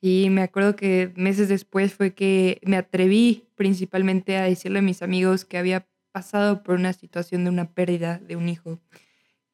Y 0.00 0.30
me 0.30 0.42
acuerdo 0.42 0.76
que 0.76 1.12
meses 1.16 1.48
después 1.48 1.94
fue 1.94 2.14
que 2.14 2.60
me 2.64 2.76
atreví 2.76 3.46
principalmente 3.56 4.36
a 4.36 4.44
decirle 4.44 4.78
a 4.78 4.82
mis 4.82 5.02
amigos 5.02 5.44
que 5.44 5.58
había 5.58 5.86
pasado 6.12 6.62
por 6.62 6.76
una 6.76 6.92
situación 6.92 7.44
de 7.44 7.50
una 7.50 7.72
pérdida 7.72 8.18
de 8.18 8.36
un 8.36 8.48
hijo. 8.48 8.80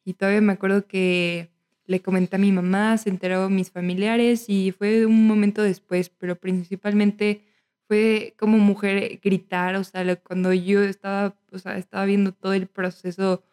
Y 0.05 0.15
todavía 0.15 0.41
me 0.41 0.53
acuerdo 0.53 0.87
que 0.87 1.51
le 1.87 2.01
comenté 2.01 2.37
a 2.37 2.39
mi 2.39 2.53
mamá, 2.53 2.97
se 2.99 3.11
enteraron 3.11 3.55
mis 3.55 3.71
familiares 3.71 4.47
y 4.49 4.73
fue 4.73 5.07
un 5.07 5.27
momento 5.27 5.63
después, 5.63 6.09
pero 6.11 6.37
principalmente 6.37 7.45
fue 7.87 8.35
como 8.39 8.59
mujer 8.59 9.21
gritar, 9.23 9.77
o 9.77 9.85
sea, 9.85 10.17
cuando 10.17 10.53
yo 10.53 10.83
estaba, 10.83 11.37
o 11.53 11.59
sea, 11.59 11.77
estaba 11.77 12.05
viendo 12.07 12.33
todo 12.33 12.55
el 12.55 12.67
proceso 12.67 13.45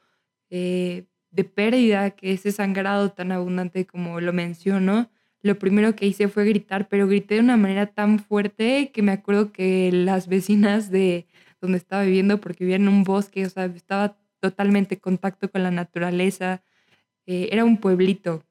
eh, 0.49 1.05
de 1.31 1.43
pérdida, 1.43 2.11
que 2.11 2.33
ese 2.33 2.51
sangrado 2.51 3.11
tan 3.11 3.31
abundante 3.31 3.85
como 3.85 4.21
lo 4.21 4.33
menciono, 4.33 5.09
lo 5.43 5.57
primero 5.59 5.95
que 5.95 6.05
hice 6.07 6.27
fue 6.27 6.45
gritar, 6.45 6.87
pero 6.89 7.07
grité 7.07 7.35
de 7.35 7.41
una 7.41 7.57
manera 7.57 7.87
tan 7.87 8.19
fuerte 8.19 8.91
que 8.91 9.01
me 9.01 9.11
acuerdo 9.11 9.51
que 9.51 9.91
las 9.91 10.27
vecinas 10.27 10.91
de 10.91 11.27
donde 11.61 11.77
estaba 11.77 12.03
viviendo, 12.03 12.39
porque 12.41 12.63
vivía 12.63 12.77
en 12.77 12.87
un 12.87 13.03
bosque, 13.03 13.45
o 13.45 13.49
sea, 13.49 13.65
estaba 13.65 14.17
totalmente 14.39 14.95
en 14.95 15.01
contacto 15.01 15.51
con 15.51 15.63
la 15.63 15.71
naturaleza, 15.71 16.63
eh, 17.27 17.49
era 17.51 17.65
un 17.65 17.77
pueblito 17.77 18.43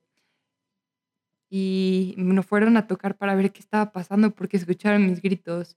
y 1.50 2.14
nos 2.16 2.46
fueron 2.46 2.76
a 2.76 2.86
tocar 2.86 3.16
para 3.18 3.34
ver 3.34 3.52
qué 3.52 3.60
estaba 3.60 3.92
pasando 3.92 4.30
porque 4.30 4.56
escucharon 4.56 5.06
mis 5.06 5.20
gritos. 5.20 5.76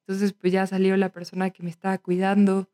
Entonces, 0.00 0.32
pues 0.32 0.52
ya 0.52 0.66
salió 0.66 0.96
la 0.96 1.10
persona 1.10 1.50
que 1.50 1.62
me 1.62 1.70
estaba 1.70 1.96
cuidando, 1.98 2.68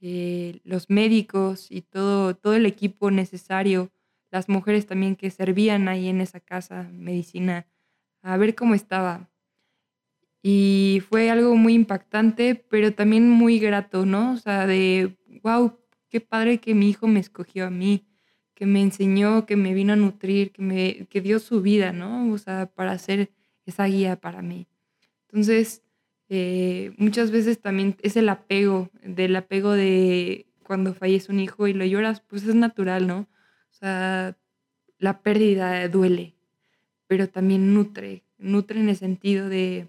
eh, 0.00 0.60
los 0.64 0.90
médicos 0.90 1.70
y 1.70 1.80
todo, 1.82 2.36
todo 2.36 2.54
el 2.54 2.66
equipo 2.66 3.10
necesario, 3.10 3.90
las 4.34 4.48
mujeres 4.48 4.86
también 4.86 5.14
que 5.14 5.30
servían 5.30 5.86
ahí 5.86 6.08
en 6.08 6.20
esa 6.20 6.40
casa, 6.40 6.90
medicina, 6.92 7.68
a 8.20 8.36
ver 8.36 8.56
cómo 8.56 8.74
estaba. 8.74 9.30
Y 10.42 11.02
fue 11.08 11.30
algo 11.30 11.54
muy 11.54 11.74
impactante, 11.74 12.56
pero 12.56 12.92
también 12.92 13.30
muy 13.30 13.60
grato, 13.60 14.04
¿no? 14.04 14.32
O 14.32 14.36
sea, 14.36 14.66
de, 14.66 15.16
wow, 15.44 15.78
qué 16.08 16.20
padre 16.20 16.58
que 16.58 16.74
mi 16.74 16.90
hijo 16.90 17.06
me 17.06 17.20
escogió 17.20 17.64
a 17.64 17.70
mí, 17.70 18.08
que 18.54 18.66
me 18.66 18.82
enseñó, 18.82 19.46
que 19.46 19.54
me 19.54 19.72
vino 19.72 19.92
a 19.92 19.96
nutrir, 19.96 20.50
que 20.50 20.62
me 20.62 21.06
que 21.06 21.20
dio 21.20 21.38
su 21.38 21.62
vida, 21.62 21.92
¿no? 21.92 22.32
O 22.32 22.38
sea, 22.38 22.66
para 22.66 22.98
ser 22.98 23.30
esa 23.66 23.84
guía 23.84 24.16
para 24.16 24.42
mí. 24.42 24.66
Entonces, 25.28 25.84
eh, 26.28 26.92
muchas 26.98 27.30
veces 27.30 27.60
también 27.60 27.96
es 28.02 28.16
el 28.16 28.28
apego, 28.28 28.90
del 29.04 29.36
apego 29.36 29.70
de 29.74 30.46
cuando 30.64 30.92
fallece 30.92 31.30
un 31.30 31.38
hijo 31.38 31.68
y 31.68 31.72
lo 31.72 31.84
lloras, 31.84 32.20
pues 32.20 32.42
es 32.42 32.56
natural, 32.56 33.06
¿no? 33.06 33.28
La 34.98 35.20
pérdida 35.22 35.86
duele, 35.88 36.34
pero 37.06 37.28
también 37.28 37.74
nutre, 37.74 38.22
nutre 38.38 38.80
en 38.80 38.88
el 38.88 38.96
sentido 38.96 39.48
de, 39.48 39.86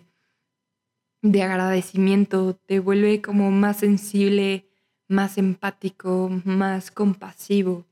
de 1.21 1.43
agradecimiento, 1.43 2.55
te 2.65 2.79
vuelve 2.79 3.21
como 3.21 3.51
más 3.51 3.77
sensible, 3.77 4.65
más 5.07 5.37
empático, 5.37 6.29
más 6.43 6.91
compasivo. 6.91 7.85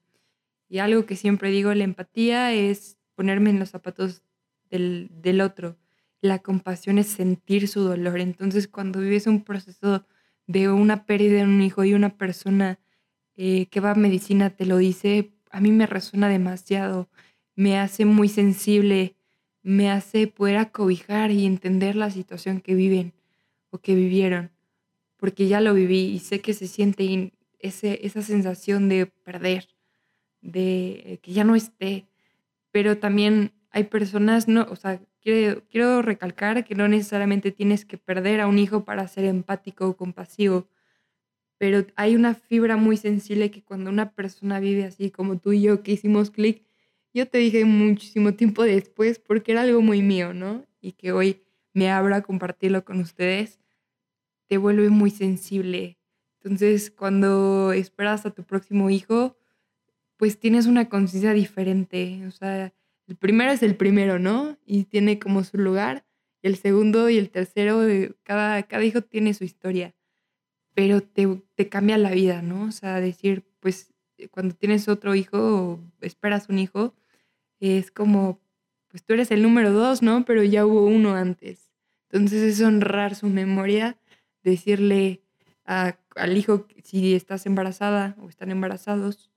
Y 0.68 0.80
algo 0.80 1.06
que 1.06 1.16
siempre 1.16 1.52
digo, 1.52 1.74
la 1.74 1.84
empatía 1.84 2.52
es 2.52 2.98
ponerme 3.16 3.52
en 3.52 3.60
los 3.60 3.70
zapatos 3.70 4.22
del, 4.70 5.10
del 5.22 5.42
otro. 5.42 5.78
La 6.20 6.40
compasión 6.40 6.98
es 6.98 7.08
sentir 7.08 7.68
su 7.68 7.82
dolor. 7.82 8.20
Entonces, 8.20 8.68
cuando 8.68 9.00
vives 9.00 9.28
un 9.28 9.44
proceso 9.44 10.06
de 10.48 10.70
una 10.70 11.06
pérdida 11.06 11.38
de 11.38 11.44
un 11.44 11.62
hijo 11.62 11.84
y 11.84 11.94
una 11.94 12.18
persona 12.18 12.80
eh, 13.36 13.68
que 13.68 13.80
va 13.80 13.92
a 13.92 13.96
medicina 13.96 14.52
te 14.52 14.66
lo 14.66 14.78
dice, 14.78 15.32
a 15.54 15.62
mí 15.62 15.72
me 15.72 15.86
resuena 15.86 16.28
demasiado, 16.28 17.08
me 17.56 17.78
hace 17.78 18.06
muy 18.06 18.28
sensible, 18.28 19.16
me 19.62 19.92
hace 19.92 20.28
poder 20.28 20.58
acobijar 20.58 21.30
y 21.30 21.46
entender 21.46 21.96
la 21.96 22.10
situación 22.10 22.60
que 22.60 22.74
viven 22.74 23.14
o 23.70 23.78
que 23.78 23.94
vivieron, 23.94 24.50
porque 25.16 25.48
ya 25.48 25.62
lo 25.62 25.76
viví 25.76 26.06
y 26.08 26.20
sé 26.20 26.42
que 26.42 26.54
se 26.54 26.68
siente 26.68 27.34
ese, 27.60 28.00
esa 28.04 28.24
sensación 28.24 28.90
de 28.90 29.06
perder, 29.06 29.70
de 30.42 31.20
que 31.22 31.34
ya 31.34 31.44
no 31.44 31.56
esté, 31.56 32.08
pero 32.72 32.98
también 32.98 33.52
hay 33.70 33.84
personas, 33.84 34.48
no, 34.48 34.66
o 34.72 34.76
sea, 34.76 35.00
quiero, 35.22 35.62
quiero 35.70 36.02
recalcar 36.02 36.66
que 36.66 36.74
no 36.74 36.88
necesariamente 36.88 37.52
tienes 37.52 37.86
que 37.86 38.00
perder 38.00 38.42
a 38.42 38.48
un 38.48 38.58
hijo 38.58 38.86
para 38.86 39.08
ser 39.08 39.26
empático 39.26 39.88
o 39.88 39.96
compasivo, 39.96 40.68
pero 41.58 41.86
hay 41.96 42.16
una 42.16 42.36
fibra 42.36 42.78
muy 42.78 42.98
sensible 42.98 43.52
que 43.52 43.64
cuando 43.64 43.90
una 43.90 44.12
persona 44.12 44.60
vive 44.60 44.86
así 44.86 45.12
como 45.12 45.38
tú 45.38 45.54
y 45.54 45.62
yo 45.62 45.84
que 45.84 45.94
hicimos 45.94 46.32
clic, 46.32 46.64
yo 47.14 47.28
te 47.28 47.38
dije 47.38 47.64
muchísimo 47.66 48.34
tiempo 48.34 48.64
después 48.64 49.20
porque 49.20 49.52
era 49.52 49.62
algo 49.62 49.82
muy 49.82 50.02
mío, 50.02 50.34
¿no? 50.34 50.66
Y 50.82 50.94
que 50.94 51.12
hoy 51.12 51.44
me 51.74 51.92
abro 51.92 52.16
a 52.16 52.22
compartirlo 52.22 52.84
con 52.86 53.00
ustedes, 53.00 53.60
te 54.48 54.58
vuelve 54.58 54.90
muy 54.90 55.12
sensible. 55.12 55.98
Entonces, 56.42 56.92
cuando 56.92 57.72
esperas 57.72 58.26
a 58.26 58.32
tu 58.32 58.44
próximo 58.44 58.90
hijo, 58.90 59.38
pues 60.18 60.40
tienes 60.40 60.66
una 60.66 60.90
conciencia 60.90 61.34
diferente. 61.34 62.26
O 62.28 62.32
sea, 62.32 62.74
el 63.08 63.16
primero 63.16 63.52
es 63.52 63.64
el 63.64 63.76
primero, 63.76 64.20
¿no? 64.20 64.58
Y 64.66 64.86
tiene 64.86 65.20
como 65.20 65.44
su 65.44 65.58
lugar. 65.58 66.06
Y 66.42 66.48
el 66.48 66.58
segundo 66.58 67.10
y 67.10 67.18
el 67.18 67.30
tercero, 67.30 67.88
eh, 67.88 68.14
cada, 68.24 68.64
cada 68.64 68.84
hijo 68.84 69.02
tiene 69.02 69.34
su 69.34 69.44
historia. 69.44 69.96
Pero 70.74 71.02
te, 71.02 71.42
te 71.56 71.70
cambia 71.70 71.98
la 71.98 72.12
vida, 72.12 72.42
¿no? 72.42 72.64
O 72.66 72.72
sea, 72.72 73.00
decir, 73.00 73.46
pues 73.60 73.94
eh, 74.18 74.28
cuando 74.30 74.56
tienes 74.56 74.88
otro 74.88 75.16
hijo 75.16 75.38
o 75.40 75.80
esperas 76.02 76.50
un 76.50 76.60
hijo, 76.60 76.96
es 77.60 77.92
como 77.92 78.42
pues 78.94 79.04
tú 79.04 79.14
eres 79.14 79.32
el 79.32 79.42
número 79.42 79.72
dos, 79.72 80.04
¿no? 80.04 80.24
Pero 80.24 80.44
ya 80.44 80.68
hubo 80.68 80.86
uno 80.86 81.16
antes. 81.16 81.72
Entonces 82.12 82.44
es 82.44 82.62
honrar 82.62 83.16
su 83.16 83.28
memoria, 83.28 83.98
decirle 84.44 85.24
al 85.66 86.38
hijo 86.38 86.68
si 86.84 87.16
estás 87.16 87.48
embarazada 87.48 88.16
o 88.22 88.30
están 88.30 88.52
embarazados, 88.52 89.32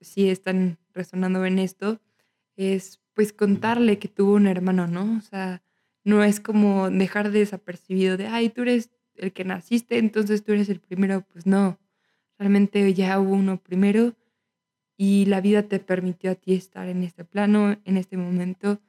si 0.00 0.30
están 0.30 0.78
resonando 0.94 1.44
en 1.44 1.60
esto, 1.60 2.00
es 2.56 3.00
pues 3.14 3.32
contarle 3.32 4.00
que 4.00 4.08
tuvo 4.08 4.34
un 4.34 4.48
hermano, 4.48 4.88
¿no? 4.88 5.16
O 5.16 5.20
sea, 5.20 5.62
no 6.02 6.24
es 6.24 6.40
como 6.40 6.90
dejar 6.90 7.30
desapercibido 7.30 8.16
de, 8.16 8.26
ay, 8.26 8.48
tú 8.48 8.62
eres 8.62 8.90
el 9.18 9.32
que 9.32 9.44
naciste, 9.44 9.98
entonces 9.98 10.44
tú 10.44 10.52
eres 10.52 10.68
el 10.68 10.80
primero. 10.80 11.24
Pues 11.32 11.46
no, 11.46 11.78
realmente 12.38 12.92
ya 12.94 13.18
hubo 13.20 13.34
uno 13.34 13.58
primero 13.58 14.14
y 14.96 15.26
la 15.26 15.40
vida 15.40 15.62
te 15.62 15.78
permitió 15.78 16.32
a 16.32 16.34
ti 16.34 16.54
estar 16.54 16.88
en 16.88 17.04
este 17.04 17.24
plano, 17.24 17.76
en 17.84 17.96
este 17.96 18.16
momento. 18.16 18.80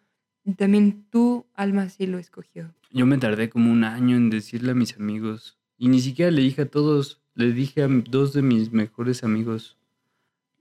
Y 0.43 0.53
también 0.53 1.05
tu 1.11 1.45
alma 1.53 1.89
sí 1.89 2.07
lo 2.07 2.17
escogió. 2.17 2.73
Yo 2.91 3.05
me 3.05 3.17
tardé 3.17 3.49
como 3.49 3.71
un 3.71 3.83
año 3.83 4.17
en 4.17 4.29
decirle 4.29 4.71
a 4.71 4.75
mis 4.75 4.95
amigos. 4.95 5.59
Y 5.77 5.89
ni 5.89 5.99
siquiera 6.01 6.31
le 6.31 6.41
dije 6.41 6.63
a 6.63 6.69
todos, 6.69 7.21
le 7.35 7.51
dije 7.51 7.83
a 7.83 7.87
dos 7.87 8.33
de 8.33 8.41
mis 8.41 8.71
mejores 8.71 9.23
amigos. 9.23 9.77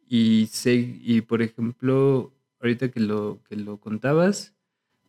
Y 0.06 0.48
sé, 0.52 0.98
y 1.02 1.22
por 1.22 1.42
ejemplo, 1.42 2.32
ahorita 2.60 2.90
que 2.90 3.00
lo, 3.00 3.42
que 3.48 3.56
lo 3.56 3.78
contabas, 3.78 4.54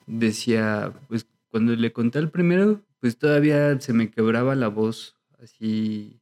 decía, 0.08 0.94
pues 1.08 1.28
cuando 1.50 1.76
le 1.76 1.92
conté 1.92 2.20
al 2.20 2.32
primero, 2.32 2.82
pues 3.00 3.18
todavía 3.18 3.80
se 3.80 3.94
me 3.94 4.10
quebraba 4.12 4.56
la 4.56 4.68
voz. 4.68 5.16
Así 5.42 6.20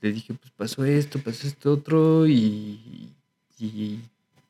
le 0.00 0.12
dije, 0.12 0.34
pues 0.34 0.52
pasó 0.52 0.84
esto, 0.84 1.18
pasó 1.18 1.46
esto 1.46 1.72
otro 1.72 2.26
y, 2.26 3.12
y 3.58 4.00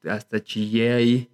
hasta 0.04 0.42
chillé 0.42 0.92
ahí. 0.92 1.28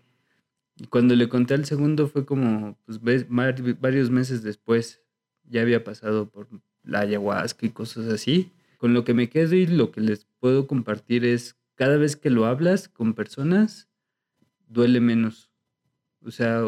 Y 0.76 0.86
cuando 0.86 1.14
le 1.14 1.28
conté 1.28 1.54
al 1.54 1.64
segundo 1.64 2.08
fue 2.08 2.24
como, 2.26 2.76
pues 2.84 3.00
varios 3.28 4.10
meses 4.10 4.42
después, 4.42 5.02
ya 5.44 5.62
había 5.62 5.84
pasado 5.84 6.28
por 6.28 6.48
la 6.82 7.00
ayahuasca 7.00 7.66
y 7.66 7.70
cosas 7.70 8.06
así. 8.06 8.50
Con 8.78 8.92
lo 8.92 9.04
que 9.04 9.14
me 9.14 9.28
quedo 9.28 9.54
y 9.54 9.66
lo 9.66 9.92
que 9.92 10.00
les 10.00 10.26
puedo 10.40 10.66
compartir 10.66 11.24
es, 11.24 11.56
cada 11.74 11.96
vez 11.96 12.16
que 12.16 12.30
lo 12.30 12.46
hablas 12.46 12.88
con 12.88 13.14
personas, 13.14 13.88
duele 14.68 15.00
menos. 15.00 15.50
O 16.24 16.30
sea, 16.30 16.62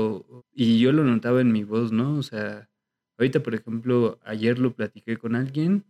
y 0.53 0.79
yo 0.79 0.93
lo 0.93 1.05
notaba 1.05 1.41
en 1.41 1.53
mi 1.53 1.65
voz, 1.65 1.93
¿no? 1.93 2.17
O 2.17 2.23
sea, 2.23 2.69
ahorita, 3.19 3.43
por 3.43 3.55
ejemplo, 3.55 4.19
ayer 4.25 4.59
lo 4.59 4.75
platiqué 4.75 5.17
con 5.17 5.35
alguien 5.37 5.85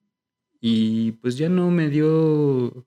y 0.61 1.12
pues 1.12 1.37
ya 1.38 1.49
no 1.49 1.71
me 1.71 1.88
dio, 1.90 2.87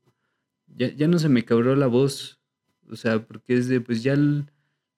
ya, 0.67 0.89
ya 0.95 1.07
no 1.07 1.19
se 1.19 1.29
me 1.29 1.45
quebró 1.45 1.75
la 1.75 1.87
voz. 1.87 2.41
O 2.89 2.95
sea, 2.95 3.25
porque 3.25 3.55
es 3.55 3.67
de, 3.67 3.81
pues 3.81 4.03
ya 4.03 4.15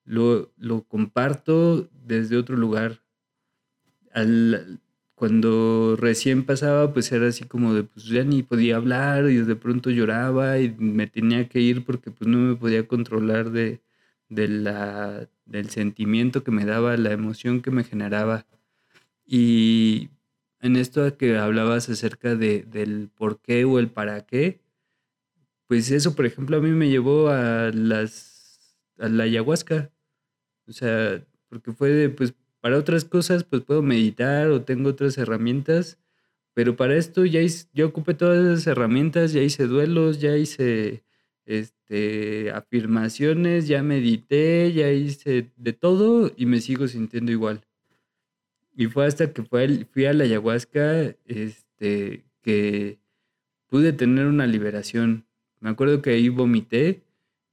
lo, 0.06 0.54
lo 0.58 0.84
comparto 0.84 1.90
desde 1.94 2.38
otro 2.38 2.56
lugar. 2.58 3.02
Cuando 5.16 5.96
recién 5.98 6.46
pasaba, 6.46 6.94
pues 6.94 7.12
era 7.12 7.28
así 7.28 7.44
como 7.46 7.74
de, 7.74 7.84
pues 7.84 8.06
ya 8.06 8.24
ni 8.24 8.42
podía 8.44 8.78
hablar 8.78 9.30
y 9.30 9.38
de 9.38 9.56
pronto 9.56 9.92
lloraba 9.92 10.60
y 10.60 10.74
me 10.80 11.08
tenía 11.08 11.48
que 11.48 11.60
ir 11.62 11.86
porque 11.86 12.10
pues 12.12 12.28
no 12.28 12.40
me 12.40 12.56
podía 12.56 12.88
controlar 12.88 13.52
de, 13.52 13.82
de 14.30 14.48
la, 14.48 15.30
del 15.46 15.70
sentimiento 15.70 16.44
que 16.44 16.52
me 16.52 16.66
daba, 16.66 16.98
la 16.98 17.12
emoción 17.12 17.62
que 17.62 17.70
me 17.72 17.84
generaba. 17.84 18.48
Y 19.26 20.10
en 20.60 20.76
esto 20.76 21.18
que 21.18 21.38
hablabas 21.38 21.90
acerca 21.90 22.36
de, 22.36 22.64
del 22.64 23.10
por 23.16 23.42
qué 23.42 23.66
o 23.66 23.80
el 23.80 23.90
para 23.90 24.26
qué, 24.26 24.62
pues 25.68 25.92
eso, 25.92 26.16
por 26.16 26.26
ejemplo, 26.26 26.58
a 26.58 26.62
mí 26.62 26.72
me 26.72 26.90
llevó 26.90 27.30
a, 27.30 27.72
las, 27.72 28.76
a 28.98 29.08
la 29.10 29.24
ayahuasca. 29.24 29.92
O 30.68 30.74
sea, 30.74 31.26
porque 31.50 31.72
fue 31.74 31.90
de, 31.92 32.10
pues 32.10 32.34
para 32.62 32.78
otras 32.78 33.06
cosas, 33.06 33.44
pues 33.44 33.64
puedo 33.64 33.82
meditar 33.82 34.50
o 34.50 34.64
tengo 34.64 34.90
otras 34.90 35.18
herramientas, 35.18 35.98
pero 36.54 36.76
para 36.76 36.96
esto 36.96 37.26
ya 37.26 37.42
yo 37.74 37.88
ocupé 37.88 38.14
todas 38.14 38.40
esas 38.46 38.68
herramientas, 38.68 39.34
ya 39.34 39.42
hice 39.42 39.66
duelos, 39.68 40.20
ya 40.20 40.38
hice 40.38 41.04
este, 41.46 42.52
afirmaciones, 42.52 43.68
ya 43.68 43.84
medité, 43.84 44.72
ya 44.74 44.92
hice 44.92 45.52
de 45.56 45.74
todo 45.74 46.32
y 46.38 46.46
me 46.46 46.62
sigo 46.62 46.88
sintiendo 46.88 47.32
igual. 47.32 47.66
Y 48.76 48.88
fue 48.88 49.06
hasta 49.06 49.34
que 49.34 49.44
fui 49.44 50.06
a 50.06 50.14
la 50.14 50.24
ayahuasca 50.24 51.16
este, 51.26 52.24
que 52.42 53.00
pude 53.68 53.94
tener 53.94 54.28
una 54.28 54.48
liberación. 54.48 55.26
Me 55.60 55.70
acuerdo 55.70 56.02
que 56.02 56.12
ahí 56.12 56.30
vomité 56.30 57.04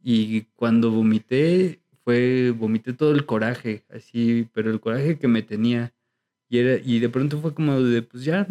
y 0.03 0.43
cuando 0.57 0.91
vomité 0.91 1.81
fue, 2.05 2.53
vomité 2.53 2.93
todo 2.93 3.13
el 3.13 3.27
coraje, 3.27 3.85
así, 3.91 4.49
pero 4.53 4.71
el 4.71 4.81
coraje 4.81 5.19
que 5.19 5.29
me 5.29 5.43
tenía. 5.43 5.93
Y, 6.49 6.59
era, 6.59 6.81
y 6.83 7.01
de 7.01 7.09
pronto 7.09 7.41
fue 7.41 7.55
como 7.55 7.81
de, 7.83 8.03
pues 8.03 8.25
ya, 8.25 8.47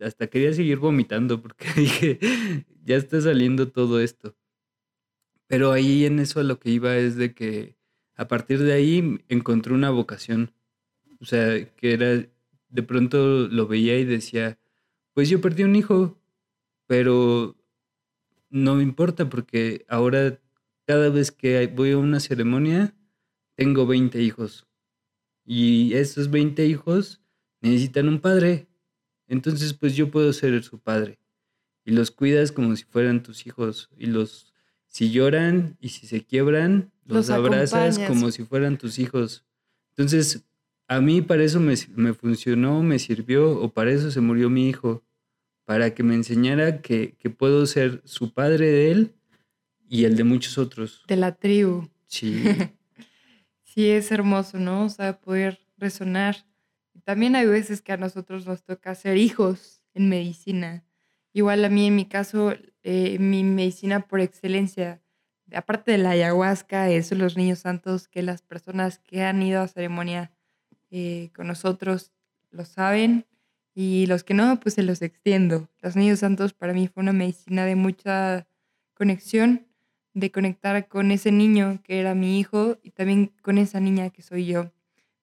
hasta 0.00 0.26
quería 0.26 0.52
seguir 0.52 0.78
vomitando 0.78 1.40
porque 1.40 1.66
dije, 1.76 2.18
ya 2.84 2.96
está 2.96 3.20
saliendo 3.20 3.68
todo 3.70 4.00
esto. 4.00 4.36
Pero 5.46 5.72
ahí 5.72 6.04
en 6.04 6.18
eso 6.18 6.40
a 6.40 6.44
lo 6.44 6.58
que 6.58 6.70
iba 6.70 6.96
es 6.96 7.16
de 7.16 7.34
que 7.34 7.76
a 8.16 8.28
partir 8.28 8.60
de 8.62 8.72
ahí 8.72 9.20
encontré 9.28 9.74
una 9.74 9.90
vocación. 9.90 10.52
O 11.24 11.26
sea, 11.26 11.64
que 11.76 11.94
era, 11.94 12.26
de 12.68 12.82
pronto 12.82 13.48
lo 13.48 13.66
veía 13.66 13.98
y 13.98 14.04
decía, 14.04 14.58
pues 15.14 15.30
yo 15.30 15.40
perdí 15.40 15.62
un 15.62 15.74
hijo, 15.74 16.20
pero 16.86 17.56
no 18.50 18.74
me 18.74 18.82
importa 18.82 19.30
porque 19.30 19.86
ahora 19.88 20.38
cada 20.86 21.08
vez 21.08 21.32
que 21.32 21.66
voy 21.68 21.92
a 21.92 21.96
una 21.96 22.20
ceremonia 22.20 22.94
tengo 23.54 23.86
20 23.86 24.20
hijos. 24.20 24.66
Y 25.46 25.94
esos 25.94 26.30
20 26.30 26.66
hijos 26.66 27.22
necesitan 27.62 28.06
un 28.06 28.20
padre. 28.20 28.66
Entonces, 29.26 29.72
pues 29.72 29.96
yo 29.96 30.10
puedo 30.10 30.30
ser 30.34 30.62
su 30.62 30.78
padre. 30.78 31.18
Y 31.86 31.92
los 31.92 32.10
cuidas 32.10 32.52
como 32.52 32.76
si 32.76 32.84
fueran 32.84 33.22
tus 33.22 33.46
hijos 33.46 33.88
y 33.96 34.08
los 34.08 34.52
si 34.88 35.10
lloran 35.10 35.78
y 35.80 35.88
si 35.88 36.06
se 36.06 36.22
quiebran, 36.22 36.92
los, 37.06 37.30
abrazas 37.30 37.98
como 37.98 38.30
si 38.30 38.44
fueran 38.44 38.76
tus 38.76 38.98
hijos. 38.98 39.46
Entonces, 39.96 40.44
a 40.86 41.00
mí 41.00 41.22
para 41.22 41.44
eso 41.44 41.60
me, 41.60 41.76
funcionó, 42.14 42.82
me 42.82 42.98
sirvió, 42.98 43.58
o 43.58 43.70
para 43.70 43.90
eso 43.92 44.10
se 44.10 44.20
murió 44.20 44.50
mi 44.50 44.68
hijo, 44.68 45.02
para 45.64 45.94
que 45.94 46.02
me 46.02 46.14
enseñara 46.14 46.82
que, 46.82 47.16
puedo 47.36 47.66
ser 47.66 48.02
su 48.04 48.32
padre 48.32 48.70
de 48.70 48.90
él 48.90 49.14
y 49.88 50.04
el 50.04 50.16
de 50.16 50.24
muchos 50.24 50.58
otros. 50.58 51.04
De 51.08 51.16
la 51.16 51.34
tribu. 51.34 51.88
Sí. 52.06 52.42
sí, 53.62 53.88
es 53.88 54.10
hermoso, 54.12 54.58
¿no? 54.58 54.84
O 54.84 54.88
sea, 54.88 55.20
poder 55.20 55.60
resonar. 55.78 56.44
También 57.04 57.34
hay 57.36 57.46
veces 57.46 57.80
que 57.80 57.92
a 57.92 57.96
nosotros 57.96 58.46
nos 58.46 58.62
toca 58.62 58.94
ser 58.94 59.16
hijos 59.16 59.82
en 59.94 60.08
medicina. 60.08 60.84
Igual 61.32 61.64
a 61.64 61.68
mí, 61.68 61.86
en 61.86 61.96
mi 61.96 62.04
caso, 62.06 62.54
eh, 62.82 63.18
mi 63.18 63.42
medicina 63.42 64.06
por 64.06 64.20
excelencia, 64.20 65.02
aparte 65.52 65.92
de 65.92 65.98
la 65.98 66.10
ayahuasca, 66.10 66.90
es 66.90 67.10
los 67.12 67.36
niños 67.36 67.60
santos, 67.60 68.06
que 68.06 68.22
las 68.22 68.42
personas 68.42 68.98
que 68.98 69.22
han 69.22 69.42
ido 69.42 69.60
a 69.60 69.68
ceremonia 69.68 70.30
eh, 70.96 71.30
con 71.34 71.48
nosotros 71.48 72.12
lo 72.52 72.64
saben 72.64 73.26
y 73.74 74.06
los 74.06 74.22
que 74.22 74.32
no, 74.32 74.60
pues 74.60 74.76
se 74.76 74.84
los 74.84 75.02
extiendo. 75.02 75.68
Los 75.82 75.96
niños 75.96 76.20
santos 76.20 76.54
para 76.54 76.72
mí 76.72 76.86
fue 76.86 77.02
una 77.02 77.12
medicina 77.12 77.66
de 77.66 77.74
mucha 77.74 78.46
conexión, 78.94 79.66
de 80.12 80.30
conectar 80.30 80.86
con 80.86 81.10
ese 81.10 81.32
niño 81.32 81.80
que 81.82 81.98
era 81.98 82.14
mi 82.14 82.38
hijo 82.38 82.78
y 82.84 82.92
también 82.92 83.32
con 83.42 83.58
esa 83.58 83.80
niña 83.80 84.10
que 84.10 84.22
soy 84.22 84.46
yo, 84.46 84.70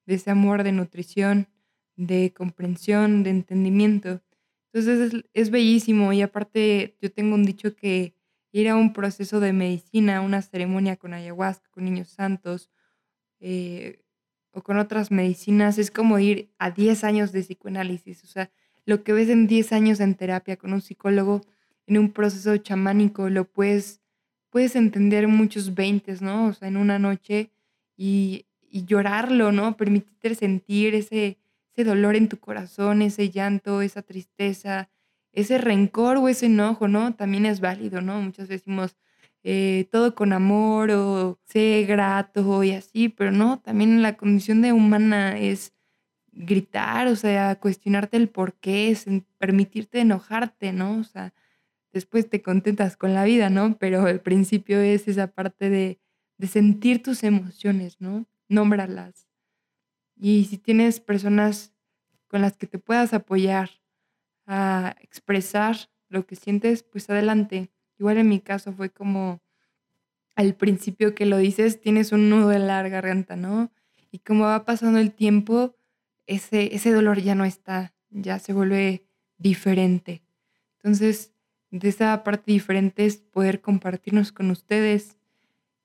de 0.04 0.16
ese 0.16 0.30
amor 0.30 0.62
de 0.62 0.72
nutrición, 0.72 1.48
de 1.96 2.34
comprensión, 2.36 3.22
de 3.22 3.30
entendimiento. 3.30 4.20
Entonces 4.74 5.24
es, 5.32 5.50
bellísimo 5.50 6.12
y 6.12 6.20
aparte 6.20 6.98
yo 7.00 7.10
tengo 7.10 7.34
un 7.34 7.46
dicho 7.46 7.74
que 7.74 8.14
ir 8.52 8.68
a 8.68 8.76
un 8.76 8.92
proceso 8.92 9.40
de 9.40 9.54
medicina, 9.54 10.20
una 10.20 10.42
ceremonia 10.42 10.96
con 10.98 11.14
ayahuasca, 11.14 11.70
con 11.70 11.86
niños 11.86 12.10
santos 12.10 12.70
eh, 13.40 14.02
o 14.52 14.62
con 14.62 14.78
otras 14.78 15.10
medicinas, 15.10 15.78
es 15.78 15.90
como 15.90 16.18
ir 16.18 16.50
a 16.58 16.70
10 16.70 17.04
años 17.04 17.32
de 17.32 17.42
psicoanálisis. 17.42 18.24
O 18.24 18.26
sea, 18.26 18.50
lo 18.84 19.02
que 19.02 19.12
ves 19.12 19.28
en 19.28 19.46
10 19.46 19.72
años 19.72 20.00
en 20.00 20.14
terapia 20.14 20.56
con 20.56 20.72
un 20.72 20.80
psicólogo, 20.80 21.42
en 21.86 21.98
un 21.98 22.12
proceso 22.12 22.56
chamánico, 22.58 23.28
lo 23.28 23.44
puedes, 23.44 24.00
puedes 24.50 24.76
entender 24.76 25.28
muchos 25.28 25.74
20, 25.74 26.16
¿no? 26.20 26.46
O 26.46 26.52
sea, 26.52 26.68
en 26.68 26.76
una 26.76 26.98
noche 26.98 27.50
y, 27.96 28.46
y 28.68 28.84
llorarlo, 28.84 29.52
¿no? 29.52 29.76
Permitirte 29.76 30.34
sentir 30.34 30.94
ese 30.94 31.38
ese 31.72 31.84
dolor 31.84 32.16
en 32.16 32.28
tu 32.28 32.38
corazón, 32.38 33.02
ese 33.02 33.30
llanto, 33.30 33.82
esa 33.82 34.02
tristeza, 34.02 34.90
ese 35.32 35.58
rencor 35.58 36.18
o 36.18 36.28
ese 36.28 36.46
enojo, 36.46 36.88
¿no? 36.88 37.14
También 37.14 37.46
es 37.46 37.60
válido, 37.60 38.00
¿no? 38.00 38.20
Muchas 38.20 38.48
veces 38.48 38.62
decimos 38.62 38.96
eh, 39.44 39.88
todo 39.90 40.14
con 40.14 40.32
amor 40.32 40.90
o 40.92 41.38
sé 41.44 41.84
grato 41.88 42.62
y 42.64 42.72
así, 42.72 43.08
pero 43.08 43.32
no, 43.32 43.60
también 43.60 44.02
la 44.02 44.16
condición 44.16 44.62
de 44.62 44.72
humana 44.72 45.38
es 45.38 45.72
gritar, 46.32 47.08
o 47.08 47.16
sea, 47.16 47.56
cuestionarte 47.60 48.16
el 48.16 48.28
por 48.28 48.54
qué, 48.54 48.96
permitirte 49.38 50.00
enojarte, 50.00 50.72
¿no? 50.72 50.98
O 50.98 51.04
sea, 51.04 51.34
después 51.92 52.28
te 52.30 52.42
contentas 52.42 52.96
con 52.96 53.14
la 53.14 53.24
vida, 53.24 53.50
¿no? 53.50 53.76
Pero 53.78 54.08
el 54.08 54.20
principio 54.20 54.80
es 54.80 55.08
esa 55.08 55.28
parte 55.28 55.70
de, 55.70 56.00
de 56.38 56.46
sentir 56.46 57.02
tus 57.02 57.22
emociones, 57.24 58.00
¿no? 58.00 58.26
nómbralas. 58.52 59.26
Y 60.16 60.44
si 60.44 60.58
tienes 60.58 61.00
personas 61.00 61.74
con 62.28 62.42
las 62.42 62.56
que 62.56 62.66
te 62.66 62.78
puedas 62.78 63.12
apoyar 63.12 63.70
a 64.46 64.94
expresar 65.00 65.76
lo 66.08 66.26
que 66.26 66.36
sientes, 66.36 66.82
pues 66.82 67.10
adelante. 67.10 67.72
Igual 68.02 68.18
en 68.18 68.28
mi 68.28 68.40
caso 68.40 68.72
fue 68.72 68.90
como 68.90 69.40
al 70.34 70.56
principio 70.56 71.14
que 71.14 71.24
lo 71.24 71.38
dices, 71.38 71.80
tienes 71.80 72.10
un 72.10 72.30
nudo 72.30 72.50
en 72.50 72.66
la 72.66 72.82
garganta, 72.88 73.36
¿no? 73.36 73.70
Y 74.10 74.18
como 74.18 74.42
va 74.42 74.64
pasando 74.64 74.98
el 74.98 75.12
tiempo, 75.12 75.76
ese, 76.26 76.74
ese 76.74 76.90
dolor 76.90 77.20
ya 77.20 77.36
no 77.36 77.44
está, 77.44 77.94
ya 78.10 78.40
se 78.40 78.54
vuelve 78.54 79.06
diferente. 79.38 80.24
Entonces, 80.78 81.32
de 81.70 81.90
esa 81.90 82.24
parte 82.24 82.50
diferente 82.50 83.06
es 83.06 83.18
poder 83.18 83.60
compartirnos 83.60 84.32
con 84.32 84.50
ustedes. 84.50 85.16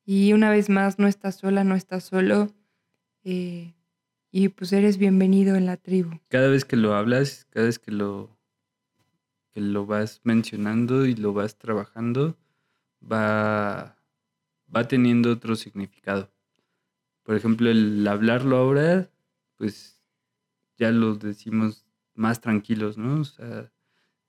Y 0.03 0.34
una 0.34 0.49
vez 0.49 0.71
más, 0.71 0.97
no 0.97 1.06
estás 1.06 1.36
sola, 1.36 1.63
no 1.63 1.75
estás 1.75 2.06
solo. 2.06 2.51
Eh, 3.25 3.75
y 4.32 4.49
pues 4.49 4.73
eres 4.73 4.97
bienvenido 4.97 5.56
en 5.56 5.67
la 5.67 5.77
tribu. 5.77 6.17
Cada 6.30 6.47
vez 6.47 6.65
que 6.65 6.77
lo 6.77 6.95
hablas, 6.95 7.45
cada 7.51 7.67
vez 7.67 7.77
que 7.77 7.91
lo, 7.91 8.37
que 9.58 9.62
lo 9.62 9.88
vas 9.88 10.22
mencionando 10.24 11.08
y 11.08 11.15
lo 11.15 11.34
vas 11.34 11.58
trabajando, 11.58 12.38
va, 13.02 13.98
va 14.74 14.88
teniendo 14.88 15.32
otro 15.32 15.56
significado. 15.56 16.30
Por 17.24 17.36
ejemplo, 17.36 17.67
el 17.67 18.08
hablarlo 18.08 18.58
ahora, 18.58 19.10
pues 19.58 20.00
ya 20.78 20.91
lo 20.91 21.15
decimos 21.15 21.88
más 22.13 22.39
tranquilos, 22.39 23.00
¿no? 23.00 23.22
O 23.22 23.24
sea, 23.24 23.72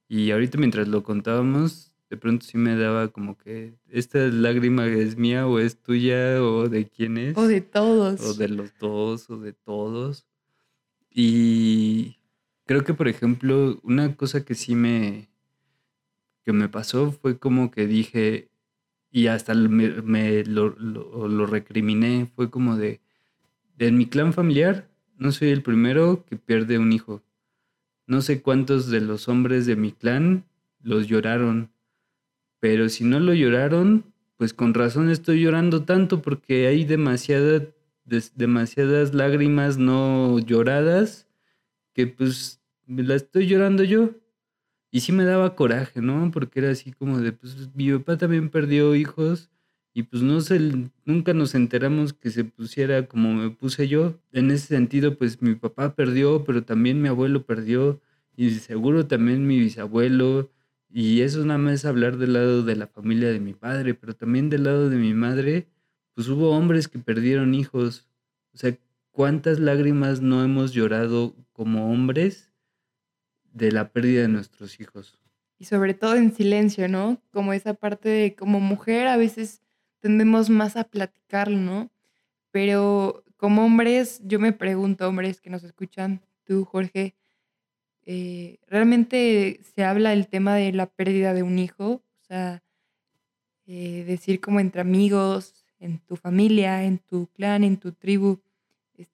y 0.09 0.31
ahorita 0.31 0.57
mientras 0.57 0.89
lo 0.89 1.03
contábamos, 1.03 1.93
de 2.09 2.17
pronto 2.17 2.47
sí 2.47 2.57
me 2.57 2.75
daba 2.75 3.09
como 3.09 3.37
que 3.37 3.75
esta 3.91 4.21
lágrima 4.29 4.87
es 4.87 5.19
mía 5.19 5.47
o 5.47 5.59
es 5.59 5.77
tuya 5.77 6.43
o 6.43 6.71
de 6.71 6.89
quién 6.89 7.19
es. 7.19 7.37
O 7.37 7.47
de 7.47 7.61
todos. 7.61 8.23
O 8.23 8.33
de 8.33 8.49
los 8.49 8.71
dos 8.79 9.29
o 9.29 9.37
de 9.37 9.53
todos. 9.53 10.27
Y 11.11 12.18
creo 12.69 12.85
que, 12.85 12.93
por 12.93 13.09
ejemplo, 13.09 13.81
una 13.83 14.15
cosa 14.15 14.45
que 14.45 14.55
sí 14.55 14.75
me, 14.75 15.31
que 16.45 16.53
me 16.53 16.69
pasó 16.69 17.11
fue 17.11 17.39
como 17.39 17.71
que 17.71 17.87
dije, 17.87 18.51
y 19.11 19.29
hasta 19.29 19.55
me, 19.55 20.45
lo, 20.45 20.69
lo, 20.77 21.47
recriminé, 21.47 22.31
fue 22.37 22.51
como 22.51 22.77
de, 22.77 23.01
en 23.79 23.97
mi 23.97 24.05
clan 24.07 24.35
familiar 24.35 24.87
no 25.17 25.33
soy 25.33 25.49
el 25.49 25.63
primero 25.63 26.25
que 26.27 26.37
pierde 26.37 26.79
un 26.79 26.93
hijo. 26.93 27.23
No 28.07 28.21
sé 28.21 28.43
cuántos 28.43 28.91
de 28.91 29.01
los 29.01 29.29
hombres 29.29 29.65
de 29.65 29.75
mi 29.75 29.91
clan 29.91 30.45
los 30.83 31.09
lloraron, 31.09 31.71
pero 32.61 32.91
si 32.91 33.03
no 33.03 33.19
lo 33.19 33.33
lloraron, 33.33 34.05
pues 34.37 34.53
con 34.53 34.75
razón 34.75 35.11
estoy 35.11 35.41
llorando 35.41 35.85
tanto 35.85 36.21
porque 36.21 36.67
hay 36.67 36.85
demasiada, 36.85 37.65
demasiadas 38.05 39.15
lágrimas 39.15 39.79
no 39.79 40.39
lloradas 40.39 41.27
que 41.95 42.07
pues 42.07 42.58
la 42.89 43.15
estoy 43.15 43.47
llorando 43.47 43.85
yo. 43.85 44.11
Y 44.91 45.01
sí 45.01 45.13
me 45.13 45.25
daba 45.25 45.55
coraje, 45.55 46.01
¿no? 46.01 46.31
Porque 46.31 46.61
era 46.61 46.71
así 46.71 46.93
como 46.93 47.21
de, 47.21 47.33
pues 47.33 47.69
mi 47.75 47.93
papá 47.93 48.17
también 48.17 48.49
perdió 48.49 48.95
hijos 48.95 49.51
y 49.99 50.05
pues 50.05 50.23
no 50.23 50.41
sé, 50.41 50.61
nunca 51.05 51.35
nos 51.35 51.55
enteramos 51.55 52.13
que 52.13 52.31
se 52.31 52.45
pusiera 52.45 53.07
como 53.09 53.35
me 53.35 53.51
puse 53.51 53.89
yo. 53.89 54.19
En 54.33 54.51
ese 54.51 54.69
sentido, 54.69 55.17
pues 55.19 55.43
mi 55.43 55.57
papá 55.57 55.95
perdió, 55.95 56.45
pero 56.45 56.63
también 56.65 57.03
mi 57.03 57.09
abuelo 57.09 57.45
perdió 57.45 58.01
y 58.37 58.51
seguro 58.51 59.07
también 59.07 59.47
mi 59.47 59.59
bisabuelo. 59.59 60.51
Y 60.91 61.21
eso 61.23 61.45
nada 61.45 61.59
más 61.59 61.85
hablar 61.85 62.17
del 62.17 62.35
lado 62.35 62.63
de 62.63 62.77
la 62.77 62.87
familia 62.87 63.31
de 63.31 63.41
mi 63.41 63.55
padre, 63.55 63.95
pero 63.95 64.15
también 64.15 64.49
del 64.51 64.65
lado 64.65 64.89
de 64.89 64.97
mi 64.97 65.15
madre, 65.15 65.67
pues 66.15 66.29
hubo 66.29 66.51
hombres 66.51 66.89
que 66.89 66.99
perdieron 66.99 67.55
hijos. 67.55 68.07
O 68.55 68.59
sea, 68.59 68.79
¿cuántas 69.11 69.59
lágrimas 69.59 70.23
no 70.23 70.45
hemos 70.45 70.73
llorado 70.73 71.35
como 71.53 71.93
hombres 71.93 72.48
de 73.59 73.73
la 73.73 73.91
pérdida 73.91 74.23
de 74.23 74.29
nuestros 74.29 74.81
hijos? 74.81 75.19
Y 75.59 75.65
sobre 75.65 75.95
todo 75.95 76.15
en 76.15 76.33
silencio, 76.33 76.89
¿no? 76.89 77.21
Como 77.33 77.53
esa 77.53 77.75
parte 77.75 78.09
de 78.09 78.35
como 78.35 78.61
mujer 78.61 79.09
a 79.09 79.17
veces 79.17 79.61
tendemos 80.01 80.49
más 80.51 80.77
a 80.77 80.85
platicar, 80.85 81.51
¿no? 81.51 81.91
Pero 82.53 83.25
como 83.37 83.65
hombres, 83.65 84.21
yo 84.25 84.39
me 84.39 84.53
pregunto, 84.53 85.09
hombres 85.09 85.41
que 85.41 85.51
nos 85.51 85.65
escuchan, 85.65 86.23
tú, 86.45 86.65
Jorge, 86.65 87.15
eh, 88.07 88.59
¿realmente 88.67 89.61
se 89.75 89.85
habla 89.85 90.13
el 90.13 90.29
tema 90.29 90.55
de 90.55 90.73
la 90.73 90.87
pérdida 90.87 91.35
de 91.35 91.43
un 91.43 91.59
hijo? 91.59 92.03
O 92.21 92.25
sea, 92.27 92.63
eh, 93.67 94.05
decir 94.07 94.41
como 94.41 94.61
entre 94.61 94.81
amigos, 94.81 95.67
en 95.79 95.99
tu 95.99 96.17
familia, 96.17 96.85
en 96.85 96.99
tu 96.99 97.27
clan, 97.29 97.65
en 97.65 97.77
tu 97.77 97.93
tribu, 97.93 98.41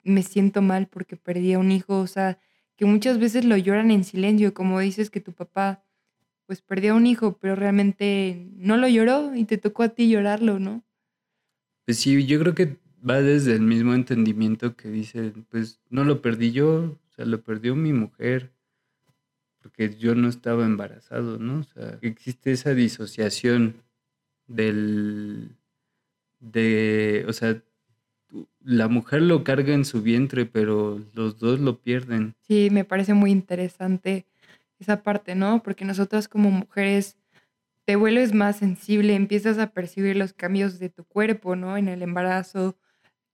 me 0.03 0.23
siento 0.23 0.63
mal 0.63 0.87
porque 0.87 1.17
perdí 1.17 1.53
a 1.53 1.59
un 1.59 1.73
hijo, 1.73 1.99
o 1.99 2.07
sea, 2.07 2.39
que 2.77 2.85
muchas 2.85 3.19
veces 3.19 3.45
lo 3.45 3.57
lloran 3.57 3.91
en 3.91 4.05
silencio, 4.05 4.55
como 4.55 4.81
dices 4.81 5.11
que 5.11 5.21
tu 5.21 5.33
papá 5.33 5.85
pues 6.47 6.61
perdió 6.61 6.93
a 6.93 6.97
un 6.97 7.07
hijo, 7.07 7.39
pero 7.39 7.57
realmente 7.57 8.49
no 8.57 8.77
lo 8.77 8.89
lloró 8.89 9.35
y 9.35 9.45
te 9.45 9.59
tocó 9.59 9.83
a 9.83 9.89
ti 9.91 10.11
llorarlo, 10.11 10.59
¿no? 10.59 10.85
Pues 11.87 11.99
sí, 11.99 12.27
yo 12.27 12.39
creo 12.39 12.55
que 12.55 12.77
va 13.09 13.21
desde 13.21 13.55
el 13.55 13.63
mismo 13.63 13.95
entendimiento 13.95 14.77
que 14.77 14.89
dice, 14.89 15.33
pues 15.51 15.81
no 15.91 16.05
lo 16.05 16.23
perdí 16.23 16.53
yo, 16.53 16.99
o 17.09 17.13
sea, 17.15 17.25
lo 17.25 17.43
perdió 17.43 17.75
mi 17.77 17.93
mujer, 17.93 18.53
porque 19.61 19.97
yo 19.97 20.15
no 20.15 20.29
estaba 20.29 20.65
embarazado, 20.65 21.39
¿no? 21.39 21.61
O 21.61 21.65
sea, 21.65 21.99
existe 22.03 22.53
esa 22.53 22.75
disociación 22.75 23.83
del, 24.47 25.57
de, 26.41 27.25
o 27.29 27.33
sea, 27.33 27.63
la 28.65 28.89
mujer 28.89 29.23
lo 29.23 29.45
carga 29.45 29.75
en 29.75 29.85
su 29.85 30.03
vientre, 30.03 30.47
pero 30.47 31.01
los 31.13 31.39
dos 31.39 31.61
lo 31.61 31.81
pierden. 31.81 32.35
Sí, 32.41 32.69
me 32.71 32.85
parece 32.85 33.15
muy 33.15 33.31
interesante 33.31 34.27
esa 34.79 35.03
parte, 35.03 35.35
¿no? 35.35 35.63
Porque 35.63 35.85
nosotras 35.85 36.29
como 36.29 36.51
mujeres 36.51 37.17
te 37.85 37.97
vuelves 37.97 38.33
más 38.33 38.57
sensible, 38.57 39.15
empiezas 39.15 39.59
a 39.59 39.73
percibir 39.73 40.17
los 40.17 40.33
cambios 40.33 40.79
de 40.79 40.89
tu 40.89 41.05
cuerpo, 41.05 41.55
¿no? 41.57 41.77
En 41.77 41.89
el 41.89 42.03
embarazo, 42.03 42.77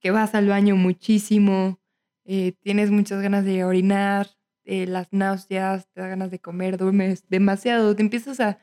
que 0.00 0.10
vas 0.10 0.34
al 0.34 0.48
baño 0.48 0.74
muchísimo, 0.74 1.78
eh, 2.24 2.52
tienes 2.60 2.90
muchas 2.90 3.22
ganas 3.22 3.44
de 3.44 3.64
orinar, 3.64 4.28
eh, 4.64 4.86
las 4.86 5.12
náuseas, 5.12 5.88
te 5.92 6.00
da 6.00 6.08
ganas 6.08 6.30
de 6.30 6.40
comer, 6.40 6.76
duermes 6.76 7.24
demasiado, 7.28 7.94
te 7.94 8.02
empiezas 8.02 8.40
a 8.40 8.58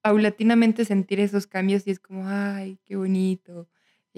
paulatinamente 0.00 0.84
sentir 0.84 1.20
esos 1.20 1.46
cambios 1.46 1.86
y 1.86 1.90
es 1.90 2.00
como, 2.00 2.26
ay, 2.26 2.78
qué 2.84 2.96
bonito. 2.96 3.68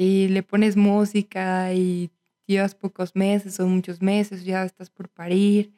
Y 0.01 0.29
le 0.29 0.45
pones 0.45 0.77
música 0.77 1.75
y 1.75 2.13
llevas 2.47 2.77
pocos 2.77 3.17
meses 3.17 3.59
o 3.59 3.67
muchos 3.67 4.01
meses, 4.01 4.45
ya 4.45 4.65
estás 4.65 4.91
por 4.91 5.09
parir 5.09 5.73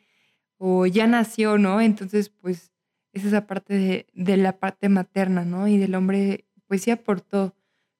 o 0.59 0.85
ya 0.85 1.07
nació, 1.07 1.57
¿no? 1.57 1.81
Entonces, 1.81 2.29
pues 2.29 2.71
es 3.15 3.25
esa 3.25 3.47
parte 3.47 3.75
de, 3.75 4.07
de, 4.13 4.37
la 4.37 4.59
parte 4.59 4.91
materna, 4.91 5.47
¿no? 5.47 5.69
Y 5.69 5.79
del 5.79 5.95
hombre, 5.95 6.45
pues 6.67 6.83
sí 6.83 6.91
aportó, 6.91 7.55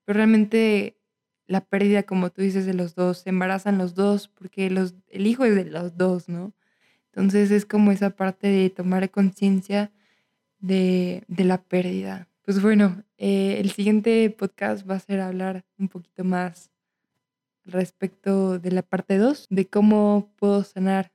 pero 0.05 0.19
realmente 0.19 1.01
la 1.47 1.63
pérdida, 1.63 2.03
como 2.05 2.31
tú 2.31 2.43
dices, 2.43 2.67
de 2.67 2.75
los 2.75 2.95
dos, 2.95 3.21
se 3.21 3.31
embarazan 3.31 3.79
los 3.79 3.95
dos, 3.95 4.29
porque 4.29 4.71
los, 4.71 4.95
el 5.09 5.27
hijo 5.27 5.45
es 5.47 5.55
de 5.55 5.65
los 5.65 5.97
dos, 5.97 6.29
¿no? 6.29 6.53
Entonces 7.07 7.51
es 7.51 7.65
como 7.65 7.93
esa 7.93 8.11
parte 8.11 8.47
de 8.49 8.71
tomar 8.71 9.11
conciencia 9.11 9.91
de, 10.61 11.25
de, 11.29 11.45
la 11.45 11.63
pérdida. 11.63 12.29
Pues 12.43 12.63
bueno, 12.63 13.05
eh, 13.19 13.59
el 13.61 13.71
siguiente 13.71 14.29
podcast 14.31 14.89
va 14.89 14.95
a 14.97 15.01
ser 15.01 15.21
hablar 15.21 15.67
un 15.79 15.89
poquito 15.89 16.25
más 16.25 16.71
respecto 17.65 18.59
de 18.59 18.73
la 18.73 18.83
parte 18.83 19.19
2, 19.19 19.47
de 19.51 19.69
cómo 19.69 20.33
puedo 20.37 20.65
sanar 20.65 21.13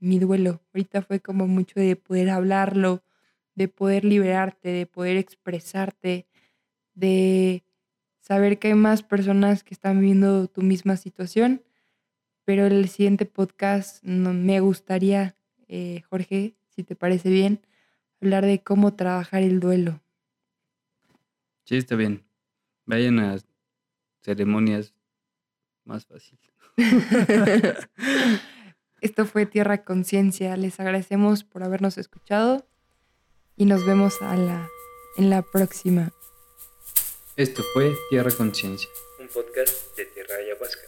mi 0.00 0.18
duelo. 0.18 0.62
Ahorita 0.72 1.02
fue 1.02 1.20
como 1.20 1.46
mucho 1.46 1.78
de 1.78 1.94
poder 1.96 2.30
hablarlo, 2.30 3.02
de 3.54 3.68
poder 3.68 4.04
liberarte, 4.04 4.70
de 4.70 4.86
poder 4.86 5.18
expresarte, 5.18 6.26
de 6.94 7.64
saber 8.20 8.58
que 8.58 8.68
hay 8.68 8.74
más 8.74 9.02
personas 9.02 9.64
que 9.64 9.74
están 9.74 10.00
viviendo 10.00 10.48
tu 10.48 10.62
misma 10.62 10.96
situación. 10.96 11.62
Pero 12.44 12.66
el 12.66 12.88
siguiente 12.88 13.26
podcast 13.26 14.02
no, 14.04 14.32
me 14.32 14.60
gustaría, 14.60 15.36
eh, 15.68 16.02
Jorge, 16.08 16.56
si 16.70 16.82
te 16.82 16.96
parece 16.96 17.30
bien, 17.30 17.60
hablar 18.22 18.46
de 18.46 18.62
cómo 18.62 18.94
trabajar 18.94 19.42
el 19.42 19.60
duelo. 19.60 20.00
Sí, 21.72 21.78
está 21.78 21.96
bien. 21.96 22.22
Vayan 22.84 23.18
a 23.18 23.38
ceremonias 24.20 24.92
más 25.84 26.04
fáciles. 26.04 26.44
Esto 29.00 29.24
fue 29.24 29.46
Tierra 29.46 29.82
Conciencia. 29.82 30.54
Les 30.58 30.78
agradecemos 30.80 31.44
por 31.44 31.62
habernos 31.62 31.96
escuchado 31.96 32.68
y 33.56 33.64
nos 33.64 33.86
vemos 33.86 34.20
a 34.20 34.36
la, 34.36 34.68
en 35.16 35.30
la 35.30 35.40
próxima. 35.40 36.12
Esto 37.36 37.62
fue 37.72 37.94
Tierra 38.10 38.32
Conciencia, 38.32 38.90
un 39.18 39.28
podcast 39.28 39.96
de 39.96 40.04
Tierra 40.04 40.34
Ayahuasca. 40.44 40.82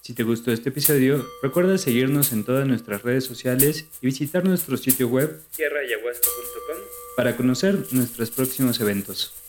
Si 0.00 0.14
te 0.14 0.22
gustó 0.22 0.52
este 0.52 0.70
episodio, 0.70 1.28
recuerda 1.42 1.76
seguirnos 1.76 2.32
en 2.32 2.44
todas 2.44 2.66
nuestras 2.66 3.02
redes 3.02 3.24
sociales 3.24 3.88
y 4.00 4.06
visitar 4.06 4.42
nuestro 4.42 4.78
sitio 4.78 5.06
web 5.06 5.42
tierraayahuasca.com 5.54 6.78
para 7.14 7.36
conocer 7.36 7.88
nuestros 7.92 8.30
próximos 8.30 8.80
eventos. 8.80 9.43